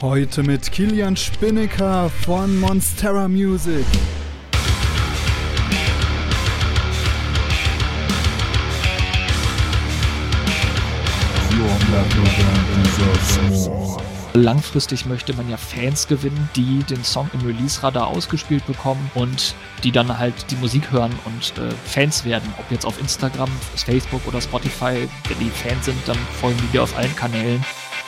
[0.00, 3.84] Heute mit Kilian Spinneker von Monstera Music.
[14.34, 19.90] Langfristig möchte man ja Fans gewinnen, die den Song im Release-Radar ausgespielt bekommen und die
[19.90, 22.54] dann halt die Musik hören und äh, Fans werden.
[22.58, 26.84] Ob jetzt auf Instagram, Facebook oder Spotify, wenn die Fans sind, dann folgen die dir
[26.84, 27.64] auf allen Kanälen.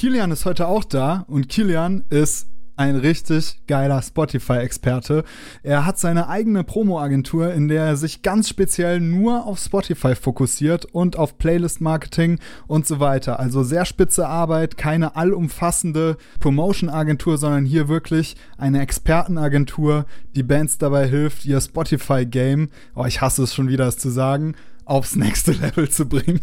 [0.00, 5.24] Kilian ist heute auch da und Kilian ist ein richtig geiler Spotify-Experte.
[5.62, 10.86] Er hat seine eigene Promo-Agentur, in der er sich ganz speziell nur auf Spotify fokussiert
[10.86, 13.38] und auf Playlist-Marketing und so weiter.
[13.38, 21.08] Also sehr spitze Arbeit, keine allumfassende Promotion-Agentur, sondern hier wirklich eine Expertenagentur, die Bands dabei
[21.08, 24.54] hilft, ihr Spotify-Game, oh, ich hasse es schon wieder, es zu sagen,
[24.90, 26.40] aufs nächste Level zu bringen.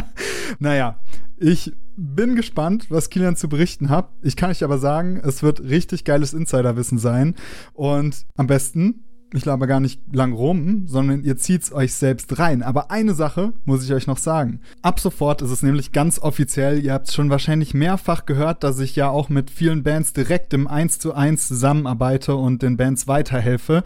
[0.58, 0.98] naja,
[1.36, 4.08] ich bin gespannt, was Kilian zu berichten hat.
[4.22, 7.34] Ich kann euch aber sagen, es wird richtig geiles Insiderwissen sein.
[7.74, 9.04] Und am besten,
[9.34, 12.62] ich laber gar nicht lang rum, sondern ihr zieht's euch selbst rein.
[12.62, 14.60] Aber eine Sache muss ich euch noch sagen.
[14.80, 18.96] Ab sofort ist es nämlich ganz offiziell, ihr habt schon wahrscheinlich mehrfach gehört, dass ich
[18.96, 23.84] ja auch mit vielen Bands direkt im 1 zu 1 zusammenarbeite und den Bands weiterhelfe.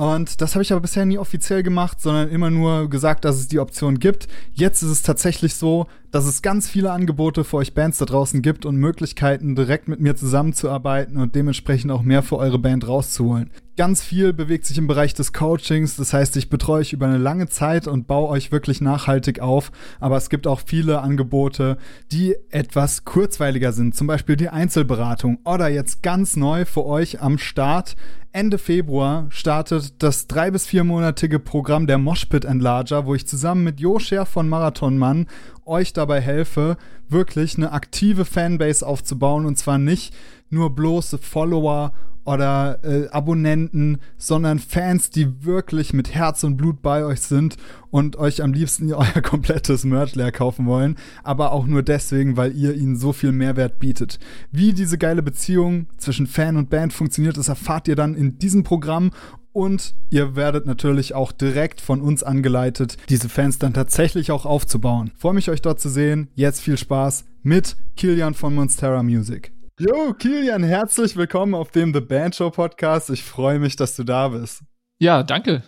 [0.00, 3.48] Und das habe ich aber bisher nie offiziell gemacht, sondern immer nur gesagt, dass es
[3.48, 4.28] die Option gibt.
[4.54, 8.40] Jetzt ist es tatsächlich so, dass es ganz viele Angebote für euch Bands da draußen
[8.40, 13.50] gibt und Möglichkeiten, direkt mit mir zusammenzuarbeiten und dementsprechend auch mehr für eure Band rauszuholen.
[13.76, 17.18] Ganz viel bewegt sich im Bereich des Coachings, das heißt, ich betreue euch über eine
[17.18, 19.70] lange Zeit und baue euch wirklich nachhaltig auf,
[20.00, 21.78] aber es gibt auch viele Angebote,
[22.10, 27.38] die etwas kurzweiliger sind, zum Beispiel die Einzelberatung oder jetzt ganz neu für euch am
[27.38, 27.96] Start.
[28.32, 33.80] Ende Februar startet das drei- bis viermonatige Programm der Moshpit Enlarger, wo ich zusammen mit
[33.80, 35.26] Jo Scher von Marathon Mann
[35.64, 36.76] euch dabei helfe,
[37.08, 39.46] wirklich eine aktive Fanbase aufzubauen.
[39.46, 40.14] Und zwar nicht
[40.48, 41.92] nur bloße Follower
[42.30, 47.56] oder äh, Abonnenten, sondern Fans, die wirklich mit Herz und Blut bei euch sind
[47.90, 52.56] und euch am liebsten euer komplettes Merch leer kaufen wollen, aber auch nur deswegen, weil
[52.56, 54.18] ihr ihnen so viel Mehrwert bietet.
[54.52, 58.62] Wie diese geile Beziehung zwischen Fan und Band funktioniert, das erfahrt ihr dann in diesem
[58.62, 59.10] Programm
[59.52, 65.10] und ihr werdet natürlich auch direkt von uns angeleitet, diese Fans dann tatsächlich auch aufzubauen.
[65.16, 66.28] Freue mich, euch dort zu sehen.
[66.36, 69.52] Jetzt viel Spaß mit Kilian von Monstera Music.
[69.80, 73.08] Yo, Kilian, herzlich willkommen auf dem The Band Show Podcast.
[73.08, 74.60] Ich freue mich, dass du da bist.
[74.98, 75.62] Ja, danke.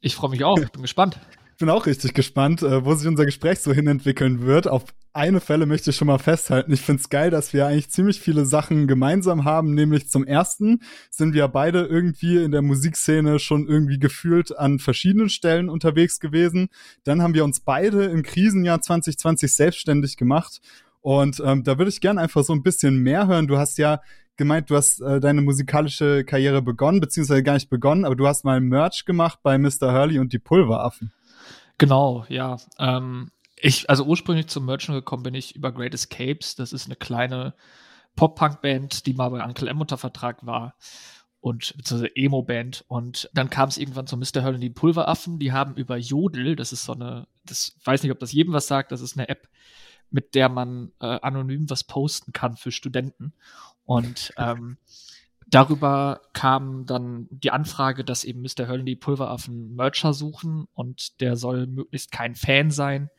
[0.00, 0.54] Ich freue mich auch.
[0.54, 1.20] Bin gespannt.
[1.52, 4.68] Ich bin auch richtig gespannt, äh, wo sich unser Gespräch so hinentwickeln wird.
[4.68, 6.72] Auf eine Fälle möchte ich schon mal festhalten.
[6.72, 9.74] Ich finde es geil, dass wir eigentlich ziemlich viele Sachen gemeinsam haben.
[9.74, 15.30] Nämlich zum ersten sind wir beide irgendwie in der Musikszene schon irgendwie gefühlt an verschiedenen
[15.30, 16.68] Stellen unterwegs gewesen.
[17.02, 20.60] Dann haben wir uns beide im Krisenjahr 2020 selbstständig gemacht.
[21.08, 23.46] Und ähm, da würde ich gern einfach so ein bisschen mehr hören.
[23.46, 24.02] Du hast ja
[24.36, 28.44] gemeint, du hast äh, deine musikalische Karriere begonnen, beziehungsweise gar nicht begonnen, aber du hast
[28.44, 29.94] mal Merch gemacht bei Mr.
[29.94, 31.14] Hurley und die Pulveraffen.
[31.78, 32.58] Genau, ja.
[32.78, 36.56] Ähm, ich, also ursprünglich zum Merchant gekommen bin ich über Great Escapes.
[36.56, 37.54] Das ist eine kleine
[38.14, 40.74] Pop-Punk-Band, die mal bei Uncle M unter Vertrag war
[41.40, 42.84] und beziehungsweise Emo-Band.
[42.86, 44.44] Und dann kam es irgendwann zu Mr.
[44.44, 45.38] Hurl und die Pulveraffen.
[45.38, 48.66] Die haben über Jodel, das ist so eine, das weiß nicht, ob das jedem was
[48.66, 49.48] sagt, das ist eine App,
[50.10, 53.32] mit der man äh, anonym was posten kann für Studenten.
[53.84, 54.78] Und ähm,
[55.46, 58.78] darüber kam dann die Anfrage, dass eben Mr.
[58.78, 63.10] Die Pulveraffen Mercher suchen und der soll möglichst kein Fan sein.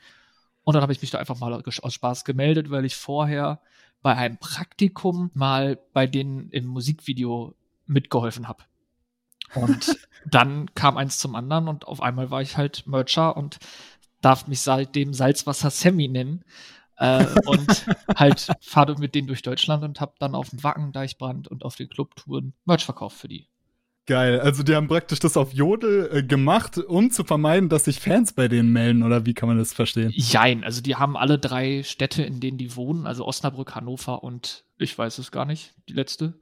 [0.64, 3.62] Und dann habe ich mich da einfach mal aus Spaß gemeldet, weil ich vorher
[4.02, 7.56] bei einem Praktikum mal bei denen im Musikvideo
[7.86, 8.64] mitgeholfen habe.
[9.56, 13.60] Und dann kam eins zum anderen und auf einmal war ich halt Mercher und
[14.22, 16.44] darf mich seitdem Salzwasser Sammy nennen.
[17.00, 17.86] Äh, und
[18.16, 21.76] halt fahre mit denen durch Deutschland und habe dann auf dem Wacken, Deichbrand und auf
[21.76, 23.48] den Clubtouren Merch verkauft für die.
[24.06, 24.40] Geil.
[24.40, 28.34] Also die haben praktisch das auf Jodel äh, gemacht, um zu vermeiden, dass sich Fans
[28.34, 30.12] bei denen melden, oder wie kann man das verstehen?
[30.16, 34.66] Jein, also die haben alle drei Städte, in denen die wohnen, also Osnabrück, Hannover und
[34.78, 36.34] ich weiß es gar nicht, die letzte.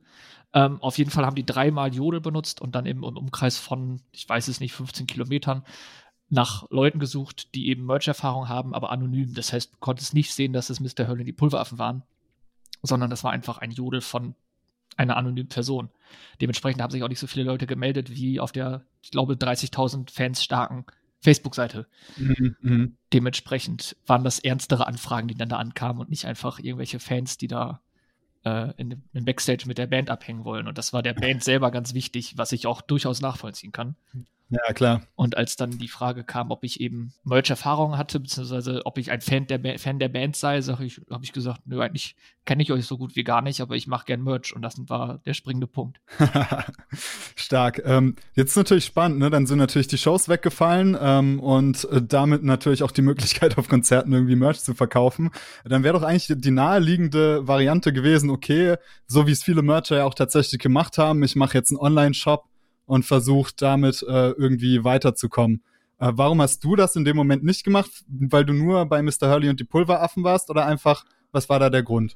[0.53, 4.01] Ähm, auf jeden Fall haben die dreimal Jodel benutzt und dann eben im Umkreis von,
[4.13, 5.63] ich weiß es nicht, 15 Kilometern
[6.29, 9.33] nach Leuten gesucht, die eben Merch-Erfahrung haben, aber anonym.
[9.33, 11.07] Das heißt, du konntest nicht sehen, dass es Mr.
[11.07, 12.03] Hurley die Pulveraffen waren,
[12.83, 14.35] sondern das war einfach ein Jodel von
[14.97, 15.89] einer anonymen Person.
[16.41, 20.11] Dementsprechend haben sich auch nicht so viele Leute gemeldet wie auf der, ich glaube, 30.000
[20.11, 20.85] Fans starken
[21.21, 21.87] Facebook-Seite.
[22.17, 22.87] Mhm, mh.
[23.13, 27.47] Dementsprechend waren das ernstere Anfragen, die dann da ankamen und nicht einfach irgendwelche Fans, die
[27.47, 27.81] da
[28.43, 30.67] äh, in, in Backstage mit der Band abhängen wollen.
[30.67, 33.95] Und das war der Band selber ganz wichtig, was ich auch durchaus nachvollziehen kann.
[34.49, 35.01] Ja, klar.
[35.15, 39.19] Und als dann die Frage kam, ob ich eben Merch-Erfahrungen hatte, beziehungsweise ob ich ein
[39.19, 42.15] Fan der, ba Fan der Band sei, ich, habe ich gesagt, nö, eigentlich
[42.45, 44.75] kenne ich euch so gut wie gar nicht, aber ich mache gern Merch und das
[44.87, 45.99] war der springende Punkt.
[47.35, 47.81] Stark.
[47.83, 49.29] Ähm, jetzt ist natürlich spannend, ne?
[49.29, 53.67] Dann sind natürlich die Shows weggefallen ähm, und äh, damit natürlich auch die Möglichkeit, auf
[53.67, 55.29] Konzerten irgendwie Merch zu verkaufen.
[55.65, 58.77] Dann wäre doch eigentlich die naheliegende Variante gewesen, okay,
[59.07, 62.46] so wie es viele Mercher ja auch tatsächlich gemacht haben, ich mache jetzt einen Online-Shop
[62.87, 65.61] und versucht damit äh, irgendwie weiterzukommen.
[65.99, 67.91] Äh, warum hast du das in dem Moment nicht gemacht?
[68.07, 69.29] Weil du nur bei Mr.
[69.29, 72.15] Hurley und die Pulveraffen warst oder einfach, was war da der Grund?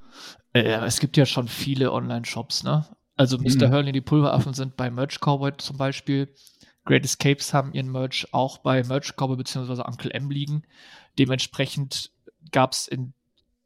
[0.53, 2.85] Äh, es gibt ja schon viele Online-Shops, ne?
[3.17, 3.67] Also Mr.
[3.67, 3.71] Mhm.
[3.71, 6.33] Hurley und die Pulveraffen sind bei Merch Cowboy zum Beispiel.
[6.85, 9.83] Great Escapes haben ihren Merch auch bei Merch Cowboy bzw.
[9.85, 10.63] Uncle M liegen.
[11.19, 12.11] Dementsprechend
[12.51, 13.13] gab es in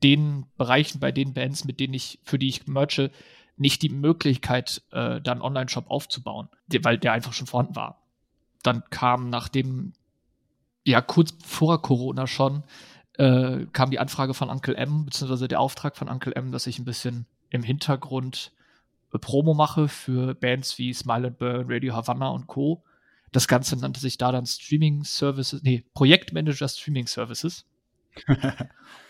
[0.03, 3.11] den Bereichen bei den Bands, mit denen ich, für die ich merche,
[3.57, 6.49] nicht die Möglichkeit, äh, dann Online-Shop aufzubauen,
[6.81, 8.01] weil der einfach schon vorhanden war.
[8.63, 9.93] Dann kam nach dem,
[10.83, 12.63] ja, kurz vor Corona schon,
[13.13, 16.79] äh, kam die Anfrage von Uncle M, beziehungsweise der Auftrag von Uncle M, dass ich
[16.79, 18.51] ein bisschen im Hintergrund
[19.13, 22.83] äh, Promo mache für Bands wie Smile and Burn, Radio Havana und Co.
[23.31, 27.65] Das Ganze nannte sich da dann Streaming Services, nee, Projektmanager Streaming Services.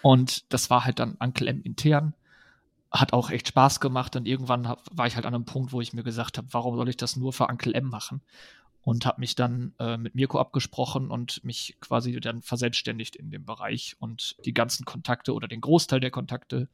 [0.01, 2.13] und das war halt dann Uncle M intern
[2.91, 5.81] hat auch echt Spaß gemacht und irgendwann hab, war ich halt an einem Punkt, wo
[5.81, 8.21] ich mir gesagt habe, warum soll ich das nur für Uncle M machen?
[8.81, 13.43] Und habe mich dann äh, mit Mirko abgesprochen und mich quasi dann verselbstständigt in dem
[13.43, 16.69] Bereich und die ganzen Kontakte oder den Großteil der Kontakte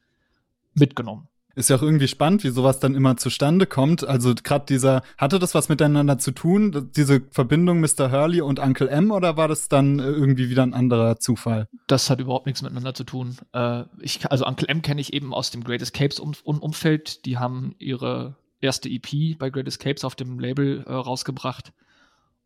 [0.73, 1.29] mitgenommen.
[1.55, 4.07] Ist ja auch irgendwie spannend, wie sowas dann immer zustande kommt.
[4.07, 8.11] Also gerade dieser, hatte das was miteinander zu tun, diese Verbindung Mr.
[8.11, 11.67] Hurley und Uncle M, oder war das dann äh, irgendwie wieder ein anderer Zufall?
[11.87, 13.37] Das hat überhaupt nichts miteinander zu tun.
[13.53, 17.25] Äh, ich, also Uncle M kenne ich eben aus dem Great Escapes um, um, Umfeld.
[17.25, 21.73] Die haben ihre erste EP bei Great Escapes auf dem Label äh, rausgebracht.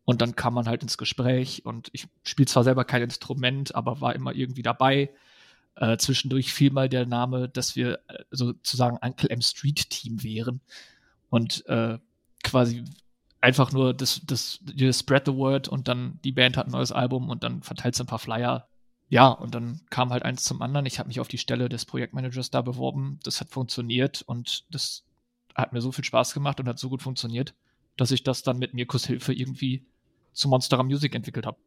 [0.04, 4.00] Und dann kam man halt ins Gespräch und ich spiele zwar selber kein Instrument, aber
[4.00, 5.10] war immer irgendwie dabei
[5.76, 10.60] äh, zwischendurch fiel mal der Name, dass wir äh, sozusagen Uncle M Street Team wären
[11.30, 11.98] und äh,
[12.42, 12.84] quasi
[13.40, 16.92] einfach nur das, das, das Spread the Word und dann die Band hat ein neues
[16.92, 18.68] Album und dann verteilt ein paar Flyer.
[19.08, 20.84] Ja, und dann kam halt eins zum anderen.
[20.86, 23.20] Ich habe mich auf die Stelle des Projektmanagers da beworben.
[23.22, 25.04] Das hat funktioniert und das
[25.54, 27.54] hat mir so viel Spaß gemacht und hat so gut funktioniert,
[27.96, 29.86] dass ich das dann mit Mirkus Hilfe irgendwie
[30.32, 31.58] zu Monsterer Music entwickelt habe.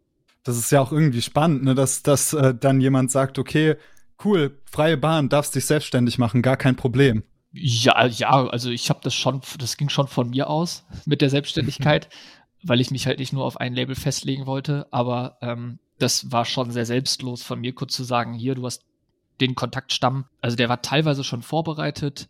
[0.44, 1.76] Das ist ja auch irgendwie spannend, ne?
[1.76, 3.78] dass, dass äh, dann jemand sagt, okay,
[4.24, 7.24] cool, freie Bahn, darfst dich selbstständig machen, gar kein Problem.
[7.52, 11.30] Ja, ja, also ich habe das schon, das ging schon von mir aus mit der
[11.30, 12.10] Selbstständigkeit,
[12.64, 16.46] weil ich mich halt nicht nur auf ein Label festlegen wollte, aber ähm, das war
[16.46, 18.84] schon sehr selbstlos von mir kurz zu sagen, hier, du hast
[19.42, 22.30] den Kontaktstamm, also der war teilweise schon vorbereitet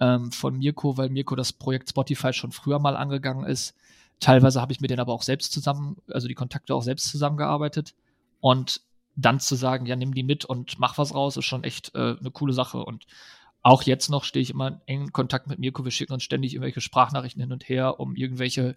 [0.00, 3.74] ähm, von Mirko, weil Mirko das Projekt Spotify schon früher mal angegangen ist.
[4.20, 7.94] Teilweise habe ich mit denen aber auch selbst zusammen, also die Kontakte auch selbst zusammengearbeitet.
[8.40, 8.80] Und
[9.18, 12.16] dann zu sagen, ja, nimm die mit und mach was raus, ist schon echt äh,
[12.18, 12.84] eine coole Sache.
[12.84, 13.06] Und
[13.62, 15.84] auch jetzt noch stehe ich immer in engen Kontakt mit Mirko.
[15.84, 18.76] Wir schicken uns ständig irgendwelche Sprachnachrichten hin und her, um irgendwelche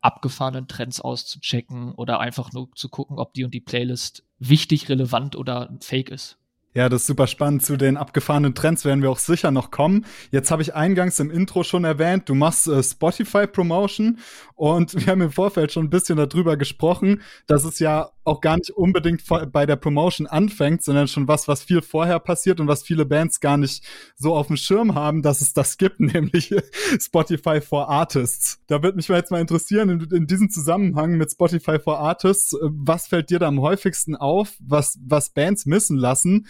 [0.00, 5.36] abgefahrenen Trends auszuchecken oder einfach nur zu gucken, ob die und die Playlist wichtig, relevant
[5.36, 6.38] oder fake ist.
[6.72, 7.64] Ja, das ist super spannend.
[7.64, 10.04] Zu den abgefahrenen Trends werden wir auch sicher noch kommen.
[10.30, 14.18] Jetzt habe ich eingangs im Intro schon erwähnt, du machst äh, Spotify Promotion
[14.54, 18.56] und wir haben im Vorfeld schon ein bisschen darüber gesprochen, dass es ja auch gar
[18.56, 22.82] nicht unbedingt bei der Promotion anfängt, sondern schon was, was viel vorher passiert und was
[22.82, 23.84] viele Bands gar nicht
[24.16, 26.54] so auf dem Schirm haben, dass es das gibt, nämlich
[27.00, 28.60] Spotify for Artists.
[28.66, 32.58] Da würde mich jetzt mal interessieren, in, in diesem Zusammenhang mit Spotify for Artists, äh,
[32.62, 36.46] was fällt dir da am häufigsten auf, was, was Bands missen lassen,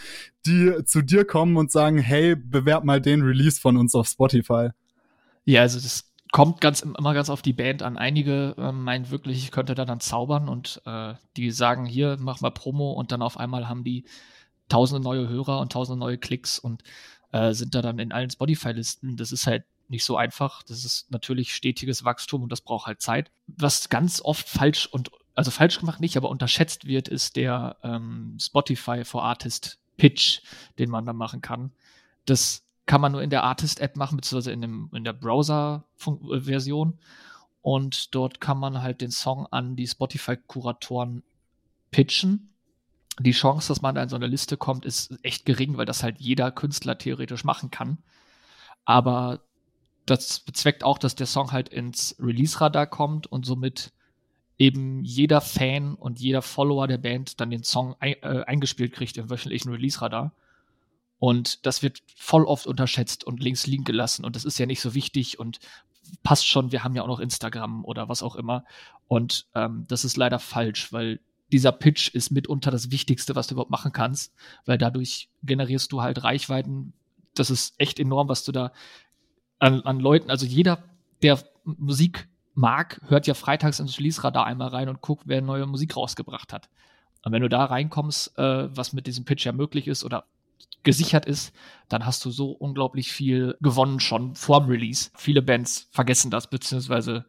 [0.47, 4.71] die zu dir kommen und sagen, hey, bewerb mal den Release von uns auf Spotify?
[5.45, 7.97] Ja, also das kommt ganz immer ganz auf die Band an.
[7.97, 12.41] Einige äh, meinen wirklich, ich könnte da dann zaubern und äh, die sagen, hier, mach
[12.41, 14.05] mal Promo und dann auf einmal haben die
[14.69, 16.83] tausende neue Hörer und tausende neue Klicks und
[17.33, 19.17] äh, sind da dann in allen Spotify-Listen.
[19.17, 20.63] Das ist halt nicht so einfach.
[20.63, 23.31] Das ist natürlich stetiges Wachstum und das braucht halt Zeit.
[23.47, 28.37] Was ganz oft falsch und also falsch gemacht nicht, aber unterschätzt wird, ist der ähm,
[28.41, 30.41] Spotify for Artist Pitch,
[30.79, 31.73] den man da machen kann.
[32.25, 36.99] Das kann man nur in der Artist-App machen, beziehungsweise in, dem, in der Browser-Version.
[37.61, 41.25] Und dort kann man halt den Song an die Spotify-Kuratoren
[41.91, 42.55] pitchen.
[43.19, 46.03] Die Chance, dass man da in so eine Liste kommt, ist echt gering, weil das
[46.03, 47.99] halt jeder Künstler theoretisch machen kann.
[48.85, 49.41] Aber
[50.05, 53.93] das bezweckt auch, dass der Song halt ins Release-Radar kommt und somit
[54.59, 59.17] eben jeder Fan und jeder Follower der Band dann den Song ein, äh, eingespielt kriegt
[59.17, 60.33] im wöchentlichen Release-Radar.
[61.19, 64.25] Und das wird voll oft unterschätzt und links liegen gelassen.
[64.25, 65.59] Und das ist ja nicht so wichtig und
[66.23, 68.65] passt schon, wir haben ja auch noch Instagram oder was auch immer.
[69.09, 71.21] Und ähm, das ist leider falsch, weil
[71.53, 76.03] dieser Pitch ist mitunter das Wichtigste, was du überhaupt machen kannst, weil dadurch generierst du
[76.03, 76.93] halt Reichweiten.
[77.35, 78.73] Das ist echt enorm, was du da
[79.59, 80.83] an, an Leuten, also jeder,
[81.23, 85.97] der Musik mag, hört ja freitags ins Release-Radar einmal rein und guckt, wer neue Musik
[85.97, 86.69] rausgebracht hat.
[87.23, 90.25] Und wenn du da reinkommst, äh, was mit diesem Pitch ja möglich ist oder
[90.83, 91.53] gesichert ist,
[91.89, 95.11] dann hast du so unglaublich viel gewonnen schon vorm Release.
[95.17, 97.27] Viele Bands vergessen das, beziehungsweise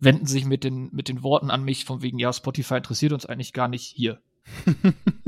[0.00, 3.26] wenden sich mit den, mit den Worten an mich von wegen, ja, Spotify interessiert uns
[3.26, 4.20] eigentlich gar nicht hier.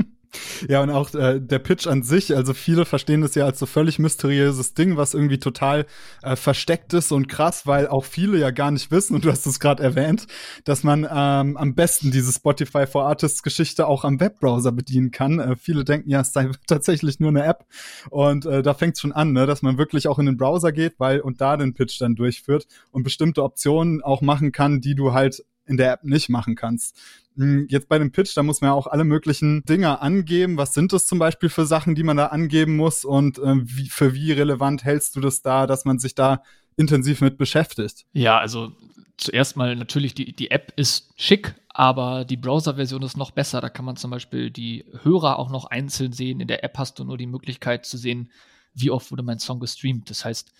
[0.67, 3.65] Ja, und auch äh, der Pitch an sich, also viele verstehen das ja als so
[3.65, 5.85] völlig mysteriöses Ding, was irgendwie total
[6.21, 9.45] äh, versteckt ist und krass, weil auch viele ja gar nicht wissen, und du hast
[9.45, 10.27] es gerade erwähnt,
[10.65, 15.39] dass man ähm, am besten diese Spotify for Artists Geschichte auch am Webbrowser bedienen kann.
[15.39, 17.65] Äh, viele denken ja, es sei tatsächlich nur eine App.
[18.09, 20.71] Und äh, da fängt es schon an, ne, dass man wirklich auch in den Browser
[20.71, 24.95] geht, weil und da den Pitch dann durchführt und bestimmte Optionen auch machen kann, die
[24.95, 26.99] du halt in der App nicht machen kannst.
[27.37, 30.57] Hm, jetzt bei dem Pitch, da muss man ja auch alle möglichen Dinge angeben.
[30.57, 33.89] Was sind das zum Beispiel für Sachen, die man da angeben muss und äh, wie,
[33.89, 36.43] für wie relevant hältst du das da, dass man sich da
[36.75, 38.05] intensiv mit beschäftigt?
[38.13, 38.73] Ja, also
[39.17, 43.61] zuerst mal natürlich, die, die App ist schick, aber die Browser-Version ist noch besser.
[43.61, 46.41] Da kann man zum Beispiel die Hörer auch noch einzeln sehen.
[46.41, 48.29] In der App hast du nur die Möglichkeit zu sehen,
[48.73, 50.09] wie oft wurde mein Song gestreamt.
[50.09, 50.51] Das heißt,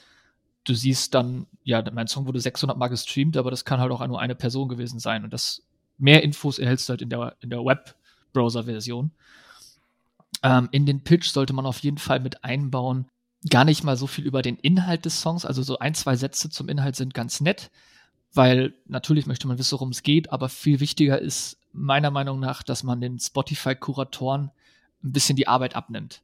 [0.64, 4.06] du siehst dann, ja, mein Song wurde 600 Mal gestreamt, aber das kann halt auch
[4.08, 5.24] nur eine Person gewesen sein.
[5.24, 5.64] Und das
[6.02, 9.12] mehr Infos erhältst du halt in der, in der Web-Browser-Version.
[10.44, 13.08] Ähm, in den Pitch sollte man auf jeden Fall mit einbauen,
[13.50, 16.50] gar nicht mal so viel über den Inhalt des Songs, also so ein, zwei Sätze
[16.50, 17.72] zum Inhalt sind ganz nett,
[18.34, 22.64] weil natürlich möchte man wissen, worum es geht, aber viel wichtiger ist meiner Meinung nach,
[22.64, 24.52] dass man den Spotify-Kuratoren
[25.04, 26.22] ein bisschen die Arbeit abnimmt.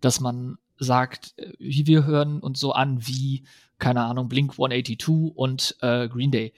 [0.00, 3.44] Dass man sagt, äh, wie wir hören uns so an wie,
[3.78, 6.52] keine Ahnung, Blink 182 und äh, Green Day.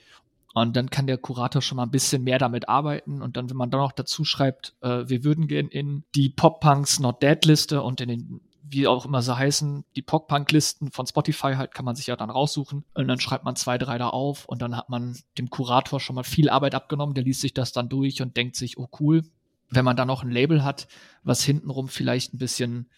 [0.57, 3.21] Und dann kann der Kurator schon mal ein bisschen mehr damit arbeiten.
[3.21, 7.01] Und dann, wenn man dann noch dazu schreibt, äh, wir würden gehen in die Pop-Punks
[7.01, 11.55] Not Dead Liste und in den, wie auch immer sie heißen, die Pop-Punk-Listen von Spotify
[11.55, 12.85] halt, kann man sich ja dann raussuchen.
[12.93, 16.15] Und dann schreibt man zwei, drei da auf und dann hat man dem Kurator schon
[16.15, 17.15] mal viel Arbeit abgenommen.
[17.15, 19.23] Der liest sich das dann durch und denkt sich, oh cool.
[19.71, 20.87] Wenn man dann noch ein Label hat,
[21.23, 22.89] was hintenrum vielleicht ein bisschen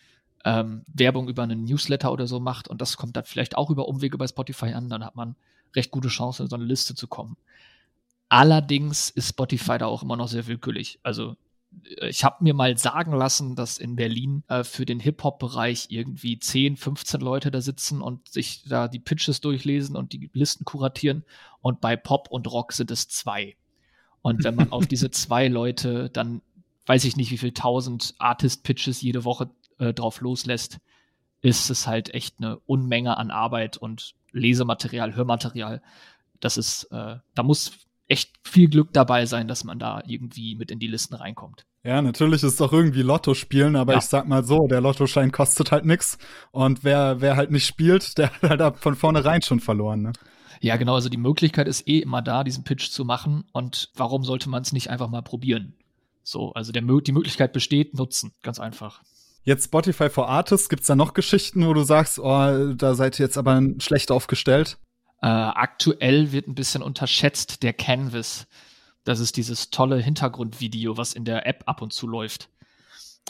[0.45, 3.87] ähm, Werbung über einen Newsletter oder so macht und das kommt dann vielleicht auch über
[3.87, 5.35] Umwege bei Spotify an, dann hat man
[5.75, 7.37] recht gute Chance, in so eine Liste zu kommen.
[8.29, 10.99] Allerdings ist Spotify da auch immer noch sehr willkürlich.
[11.03, 11.35] Also
[11.99, 16.39] äh, ich habe mir mal sagen lassen, dass in Berlin äh, für den Hip-Hop-Bereich irgendwie
[16.39, 21.23] 10, 15 Leute da sitzen und sich da die Pitches durchlesen und die Listen kuratieren.
[21.61, 23.55] Und bei Pop und Rock sind es zwei.
[24.21, 26.41] Und wenn man auf diese zwei Leute dann,
[26.85, 30.79] weiß ich nicht, wie viel tausend Artist-Pitches jede Woche äh, drauf loslässt,
[31.41, 35.81] ist es halt echt eine Unmenge an Arbeit und Lesematerial, Hörmaterial.
[36.39, 37.71] Das ist, äh, da muss
[38.07, 41.65] echt viel Glück dabei sein, dass man da irgendwie mit in die Listen reinkommt.
[41.83, 43.99] Ja, natürlich ist es doch irgendwie Lotto spielen, aber ja.
[43.99, 46.17] ich sag mal so, der Lottoschein kostet halt nichts
[46.51, 50.13] und wer, wer halt nicht spielt, der hat halt von vornherein schon verloren, ne?
[50.59, 54.23] Ja, genau, also die Möglichkeit ist eh immer da, diesen Pitch zu machen und warum
[54.23, 55.75] sollte man es nicht einfach mal probieren?
[56.23, 59.01] So, also der, die Möglichkeit besteht, nutzen, ganz einfach.
[59.47, 63.25] Jetzt Spotify for Artists, gibt's da noch Geschichten, wo du sagst, oh, da seid ihr
[63.25, 64.77] jetzt aber schlecht aufgestellt?
[65.21, 68.45] Äh, aktuell wird ein bisschen unterschätzt der Canvas.
[69.05, 72.49] Das ist dieses tolle Hintergrundvideo, was in der App ab und zu läuft.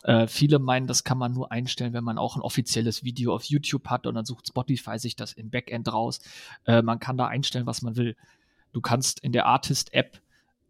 [0.05, 3.43] Äh, viele meinen, das kann man nur einstellen, wenn man auch ein offizielles Video auf
[3.43, 6.19] YouTube hat und dann sucht Spotify sich das im Backend raus.
[6.65, 8.15] Äh, man kann da einstellen, was man will.
[8.74, 10.19] Du kannst in der Artist-App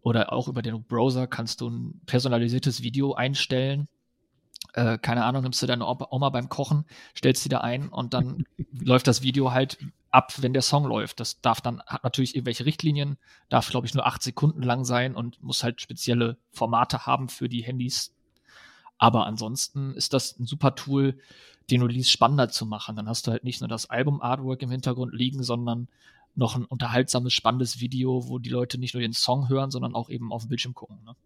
[0.02, 3.88] oder auch über den Browser kannst du ein personalisiertes Video einstellen
[4.78, 6.84] äh, keine Ahnung, nimmst du deine Oma beim Kochen,
[7.16, 8.44] stellst sie da ein und dann
[8.80, 9.78] läuft das Video halt
[10.10, 11.18] ab, wenn der Song läuft.
[11.18, 13.18] Das darf dann, hat natürlich irgendwelche Richtlinien,
[13.48, 17.48] darf, glaube ich, nur acht Sekunden lang sein und muss halt spezielle Formate haben für
[17.48, 18.14] die Handys.
[18.98, 21.18] Aber ansonsten ist das ein super Tool,
[21.70, 22.94] den Release spannender zu machen.
[22.94, 25.88] Dann hast du halt nicht nur das Album-Artwork im Hintergrund liegen, sondern
[26.36, 30.08] noch ein unterhaltsames, spannendes Video, wo die Leute nicht nur den Song hören, sondern auch
[30.08, 30.98] eben auf dem Bildschirm gucken.
[31.04, 31.16] Ne?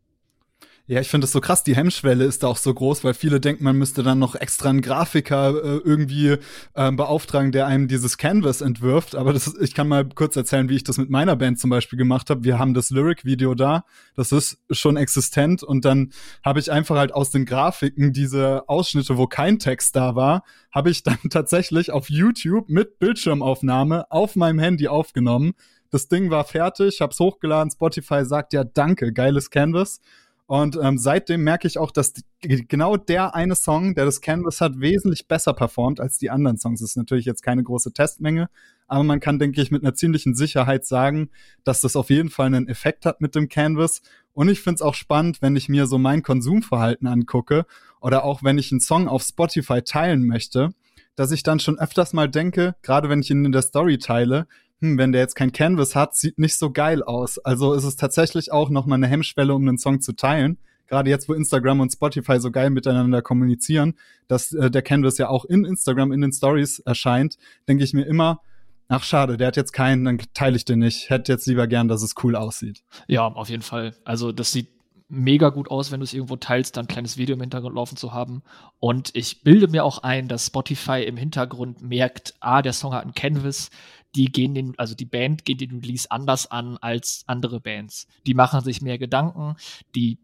[0.89, 3.39] Ja, ich finde es so krass, die Hemmschwelle ist da auch so groß, weil viele
[3.39, 6.39] denken, man müsste dann noch extra einen Grafiker äh, irgendwie
[6.75, 9.15] äh, beauftragen, der einem dieses Canvas entwirft.
[9.15, 11.71] Aber das ist, ich kann mal kurz erzählen, wie ich das mit meiner Band zum
[11.71, 12.43] Beispiel gemacht habe.
[12.43, 13.85] Wir haben das Lyric-Video da,
[14.17, 16.13] das ist schon existent und dann
[16.45, 20.91] habe ich einfach halt aus den Grafiken diese Ausschnitte, wo kein Text da war, habe
[20.91, 25.53] ich dann tatsächlich auf YouTube mit Bildschirmaufnahme auf meinem Handy aufgenommen.
[25.91, 30.01] Das Ding war fertig, hab's hochgeladen, Spotify sagt ja danke, geiles Canvas.
[30.47, 34.61] Und ähm, seitdem merke ich auch, dass die, genau der eine Song, der das Canvas
[34.61, 36.81] hat, wesentlich besser performt als die anderen Songs.
[36.81, 38.51] Das ist natürlich jetzt keine große Testmenge,
[38.87, 41.31] aber man kann, denke ich, mit einer ziemlichen Sicherheit sagen,
[41.65, 44.03] dass das auf jeden Fall einen Effekt hat mit dem Canvas.
[44.35, 47.65] Und ich finde es auch spannend, wenn ich mir so mein Konsumverhalten angucke
[48.01, 50.75] oder auch wenn ich einen Song auf Spotify teilen möchte,
[51.15, 54.47] dass ich dann schon öfters mal denke, gerade wenn ich ihn in der Story teile,
[54.83, 57.39] hm, wenn der jetzt kein Canvas hat, sieht nicht so geil aus.
[57.39, 60.59] Also ist es tatsächlich auch nochmal eine Hemmschwelle, um einen Song zu teilen.
[60.89, 63.95] Gerade jetzt, wo Instagram und Spotify so geil miteinander kommunizieren,
[64.29, 68.05] dass äh, der Canvas ja auch in Instagram in den Stories erscheint, denke ich mir
[68.05, 68.41] immer,
[68.89, 71.09] ach schade, der hat jetzt keinen, dann teile ich den nicht.
[71.09, 72.83] Hätte jetzt lieber gern, dass es cool aussieht.
[73.07, 73.95] Ja, auf jeden Fall.
[74.05, 74.69] Also das sieht
[75.09, 77.97] mega gut aus, wenn du es irgendwo teilst, dann ein kleines Video im Hintergrund laufen
[77.97, 78.43] zu haben.
[78.81, 83.05] Und ich bilde mir auch ein, dass Spotify im Hintergrund merkt, ah, der Song hat
[83.05, 83.71] ein Canvas,
[84.15, 88.07] die gehen den, also die Band geht den Release anders an als andere Bands.
[88.27, 89.57] Die machen sich mehr Gedanken,
[89.95, 90.19] die,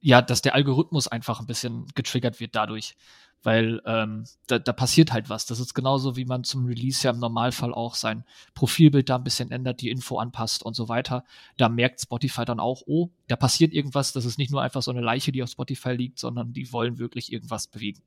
[0.00, 2.96] ja, dass der Algorithmus einfach ein bisschen getriggert wird dadurch.
[3.44, 5.46] Weil ähm, da, da passiert halt was.
[5.46, 9.24] Das ist genauso, wie man zum Release ja im Normalfall auch sein Profilbild da ein
[9.24, 11.24] bisschen ändert, die Info anpasst und so weiter.
[11.56, 14.12] Da merkt Spotify dann auch, oh, da passiert irgendwas.
[14.12, 16.98] Das ist nicht nur einfach so eine Leiche, die auf Spotify liegt, sondern die wollen
[16.98, 18.00] wirklich irgendwas bewegen.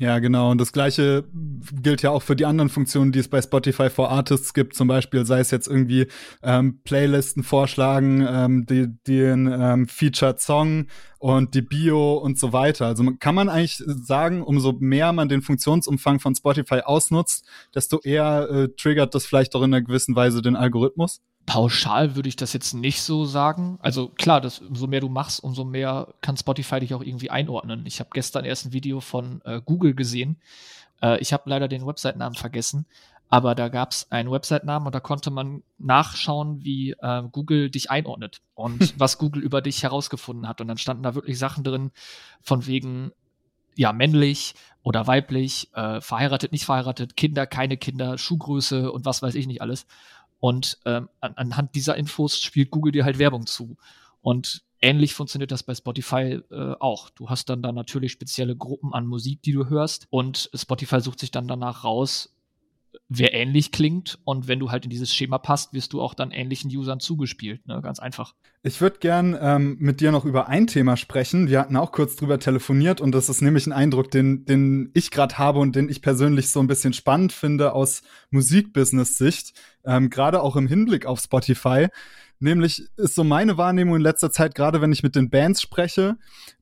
[0.00, 0.50] Ja, genau.
[0.50, 1.24] Und das gleiche
[1.82, 4.74] gilt ja auch für die anderen Funktionen, die es bei Spotify for Artists gibt.
[4.74, 6.06] Zum Beispiel sei es jetzt irgendwie
[6.42, 10.86] ähm, Playlisten vorschlagen, ähm, den ähm, Featured Song
[11.18, 12.86] und die Bio und so weiter.
[12.86, 18.48] Also kann man eigentlich sagen, umso mehr man den Funktionsumfang von Spotify ausnutzt, desto eher
[18.50, 21.20] äh, triggert das vielleicht auch in einer gewissen Weise den Algorithmus?
[21.46, 23.78] Pauschal würde ich das jetzt nicht so sagen.
[23.82, 27.84] Also klar, das, umso mehr du machst, umso mehr kann Spotify dich auch irgendwie einordnen.
[27.86, 30.36] Ich habe gestern erst ein Video von äh, Google gesehen.
[31.02, 32.86] Äh, ich habe leider den Website-Namen vergessen,
[33.28, 37.90] aber da gab es einen Website-Namen und da konnte man nachschauen, wie äh, Google dich
[37.90, 40.60] einordnet und was Google über dich herausgefunden hat.
[40.60, 41.90] Und dann standen da wirklich Sachen drin
[42.42, 43.12] von wegen,
[43.76, 49.34] ja, männlich oder weiblich, äh, verheiratet, nicht verheiratet, Kinder, keine Kinder, Schuhgröße und was weiß
[49.36, 49.86] ich nicht alles.
[50.40, 53.76] Und ähm, an, anhand dieser Infos spielt Google dir halt Werbung zu.
[54.22, 57.10] Und ähnlich funktioniert das bei Spotify äh, auch.
[57.10, 60.06] Du hast dann da natürlich spezielle Gruppen an Musik, die du hörst.
[60.10, 62.34] Und Spotify sucht sich dann danach raus,
[63.08, 64.18] wer ähnlich klingt.
[64.24, 67.66] Und wenn du halt in dieses Schema passt, wirst du auch dann ähnlichen Usern zugespielt.
[67.66, 67.80] Ne?
[67.82, 68.34] Ganz einfach.
[68.62, 71.48] Ich würde gern ähm, mit dir noch über ein Thema sprechen.
[71.48, 75.10] Wir hatten auch kurz drüber telefoniert und das ist nämlich ein Eindruck, den, den ich
[75.10, 80.42] gerade habe und den ich persönlich so ein bisschen spannend finde aus Musikbusiness-Sicht, ähm, gerade
[80.42, 81.88] auch im Hinblick auf Spotify.
[82.38, 86.16] Nämlich ist so meine Wahrnehmung in letzter Zeit, gerade wenn ich mit den Bands spreche,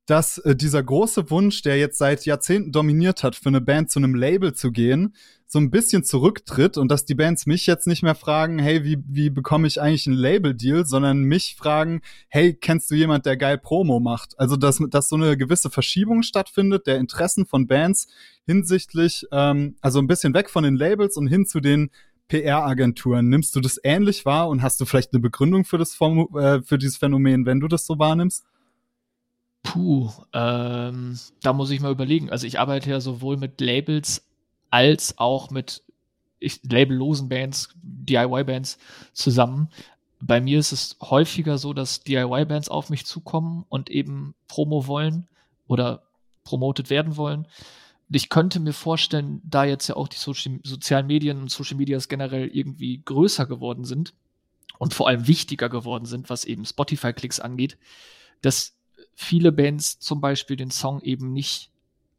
[0.07, 4.01] dass äh, dieser große Wunsch, der jetzt seit Jahrzehnten dominiert hat, für eine Band zu
[4.01, 5.15] einem Label zu gehen,
[5.51, 8.99] so ein bisschen zurücktritt und dass die Bands mich jetzt nicht mehr fragen, hey, wie,
[9.09, 13.57] wie bekomme ich eigentlich einen Label-Deal, sondern mich fragen, hey, kennst du jemand, der geil
[13.57, 14.39] Promo macht?
[14.39, 18.09] Also, dass, dass so eine gewisse Verschiebung stattfindet der Interessen von Bands
[18.45, 21.91] hinsichtlich, ähm, also ein bisschen weg von den Labels und hin zu den
[22.29, 23.31] PR-Agenturen.
[23.31, 26.77] Nimmst du das ähnlich wahr und hast du vielleicht eine Begründung für, das äh, für
[26.77, 28.45] dieses Phänomen, wenn du das so wahrnimmst?
[29.63, 32.29] Puh, ähm, da muss ich mal überlegen.
[32.29, 34.28] Also ich arbeite ja sowohl mit Labels
[34.71, 35.83] als auch mit
[36.41, 38.79] ich, labellosen Bands, DIY-Bands
[39.13, 39.71] zusammen.
[40.21, 45.29] Bei mir ist es häufiger so, dass DIY-Bands auf mich zukommen und eben Promo wollen
[45.67, 46.03] oder
[46.45, 47.47] promotet werden wollen.
[48.11, 52.09] Ich könnte mir vorstellen, da jetzt ja auch die Social, sozialen Medien und Social Medias
[52.09, 54.15] generell irgendwie größer geworden sind
[54.79, 57.77] und vor allem wichtiger geworden sind, was eben Spotify-Klicks angeht,
[58.41, 58.77] dass
[59.15, 61.71] viele Bands zum Beispiel den Song eben nicht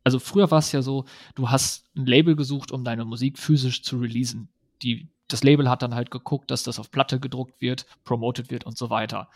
[0.03, 3.83] also früher war es ja so, du hast ein Label gesucht, um deine Musik physisch
[3.83, 4.49] zu releasen.
[4.81, 8.65] Die, das Label hat dann halt geguckt, dass das auf Platte gedruckt wird, promoted wird
[8.65, 9.29] und so weiter.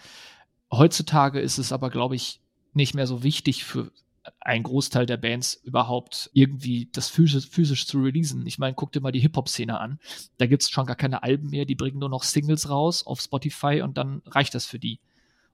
[0.72, 2.40] Heutzutage ist es aber, glaube ich,
[2.74, 3.92] nicht mehr so wichtig für
[4.40, 8.48] einen Großteil der Bands überhaupt irgendwie das physisch, physisch zu releasen.
[8.48, 10.00] Ich meine, guck dir mal die Hip-Hop-Szene an.
[10.38, 13.20] Da gibt es schon gar keine Alben mehr, die bringen nur noch Singles raus auf
[13.20, 15.00] Spotify und dann reicht das für die.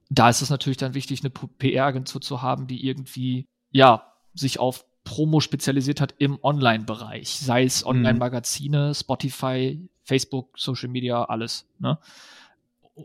[0.08, 4.84] Da ist es natürlich dann wichtig, eine PR-Agentur zu haben, die irgendwie, ja, sich auf
[5.10, 7.90] Promo spezialisiert hat im Online-Bereich, sei es mhm.
[7.90, 11.66] Online-Magazine, Spotify, Facebook, Social Media, alles.
[11.80, 11.98] Ne?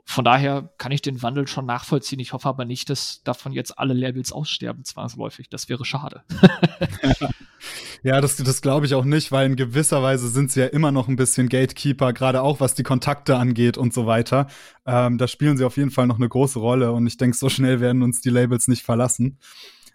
[0.03, 2.19] von daher kann ich den Wandel schon nachvollziehen.
[2.19, 5.49] Ich hoffe aber nicht, dass davon jetzt alle Labels aussterben, zwangsläufig.
[5.49, 6.23] Das wäre schade.
[8.03, 10.91] ja, das, das glaube ich auch nicht, weil in gewisser Weise sind sie ja immer
[10.91, 14.47] noch ein bisschen Gatekeeper, gerade auch was die Kontakte angeht und so weiter.
[14.85, 17.49] Ähm, da spielen sie auf jeden Fall noch eine große Rolle und ich denke, so
[17.49, 19.39] schnell werden uns die Labels nicht verlassen.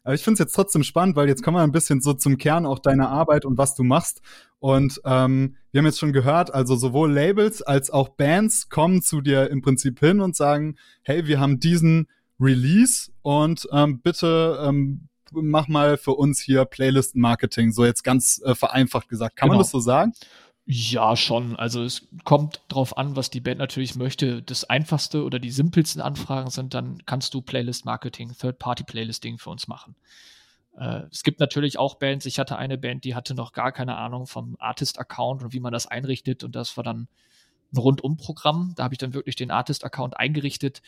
[0.02, 2.38] Aber ich finde es jetzt trotzdem spannend, weil jetzt kommen wir ein bisschen so zum
[2.38, 4.22] Kern auch deiner Arbeit und was du machst.
[4.58, 9.20] Und ähm, wir haben jetzt schon gehört, also sowohl Labels als auch Bands kommen zu
[9.20, 12.08] dir im Prinzip hin und sagen, hey, wir haben diesen
[12.38, 18.54] Release und ähm, bitte ähm, mach mal für uns hier Playlist-Marketing, so jetzt ganz äh,
[18.54, 19.36] vereinfacht gesagt.
[19.36, 19.58] Kann genau.
[19.58, 20.12] man das so sagen?
[20.72, 21.56] Ja, schon.
[21.56, 24.40] Also es kommt drauf an, was die Band natürlich möchte.
[24.40, 29.96] Das einfachste oder die simpelsten Anfragen sind, dann kannst du Playlist-Marketing, Third-Party-Playlisting für uns machen.
[30.78, 32.24] Äh, es gibt natürlich auch Bands.
[32.24, 35.72] Ich hatte eine Band, die hatte noch gar keine Ahnung vom Artist-Account und wie man
[35.72, 36.44] das einrichtet.
[36.44, 37.08] Und das war dann
[37.72, 38.74] ein Rundum-Programm.
[38.76, 40.82] Da habe ich dann wirklich den Artist-Account eingerichtet,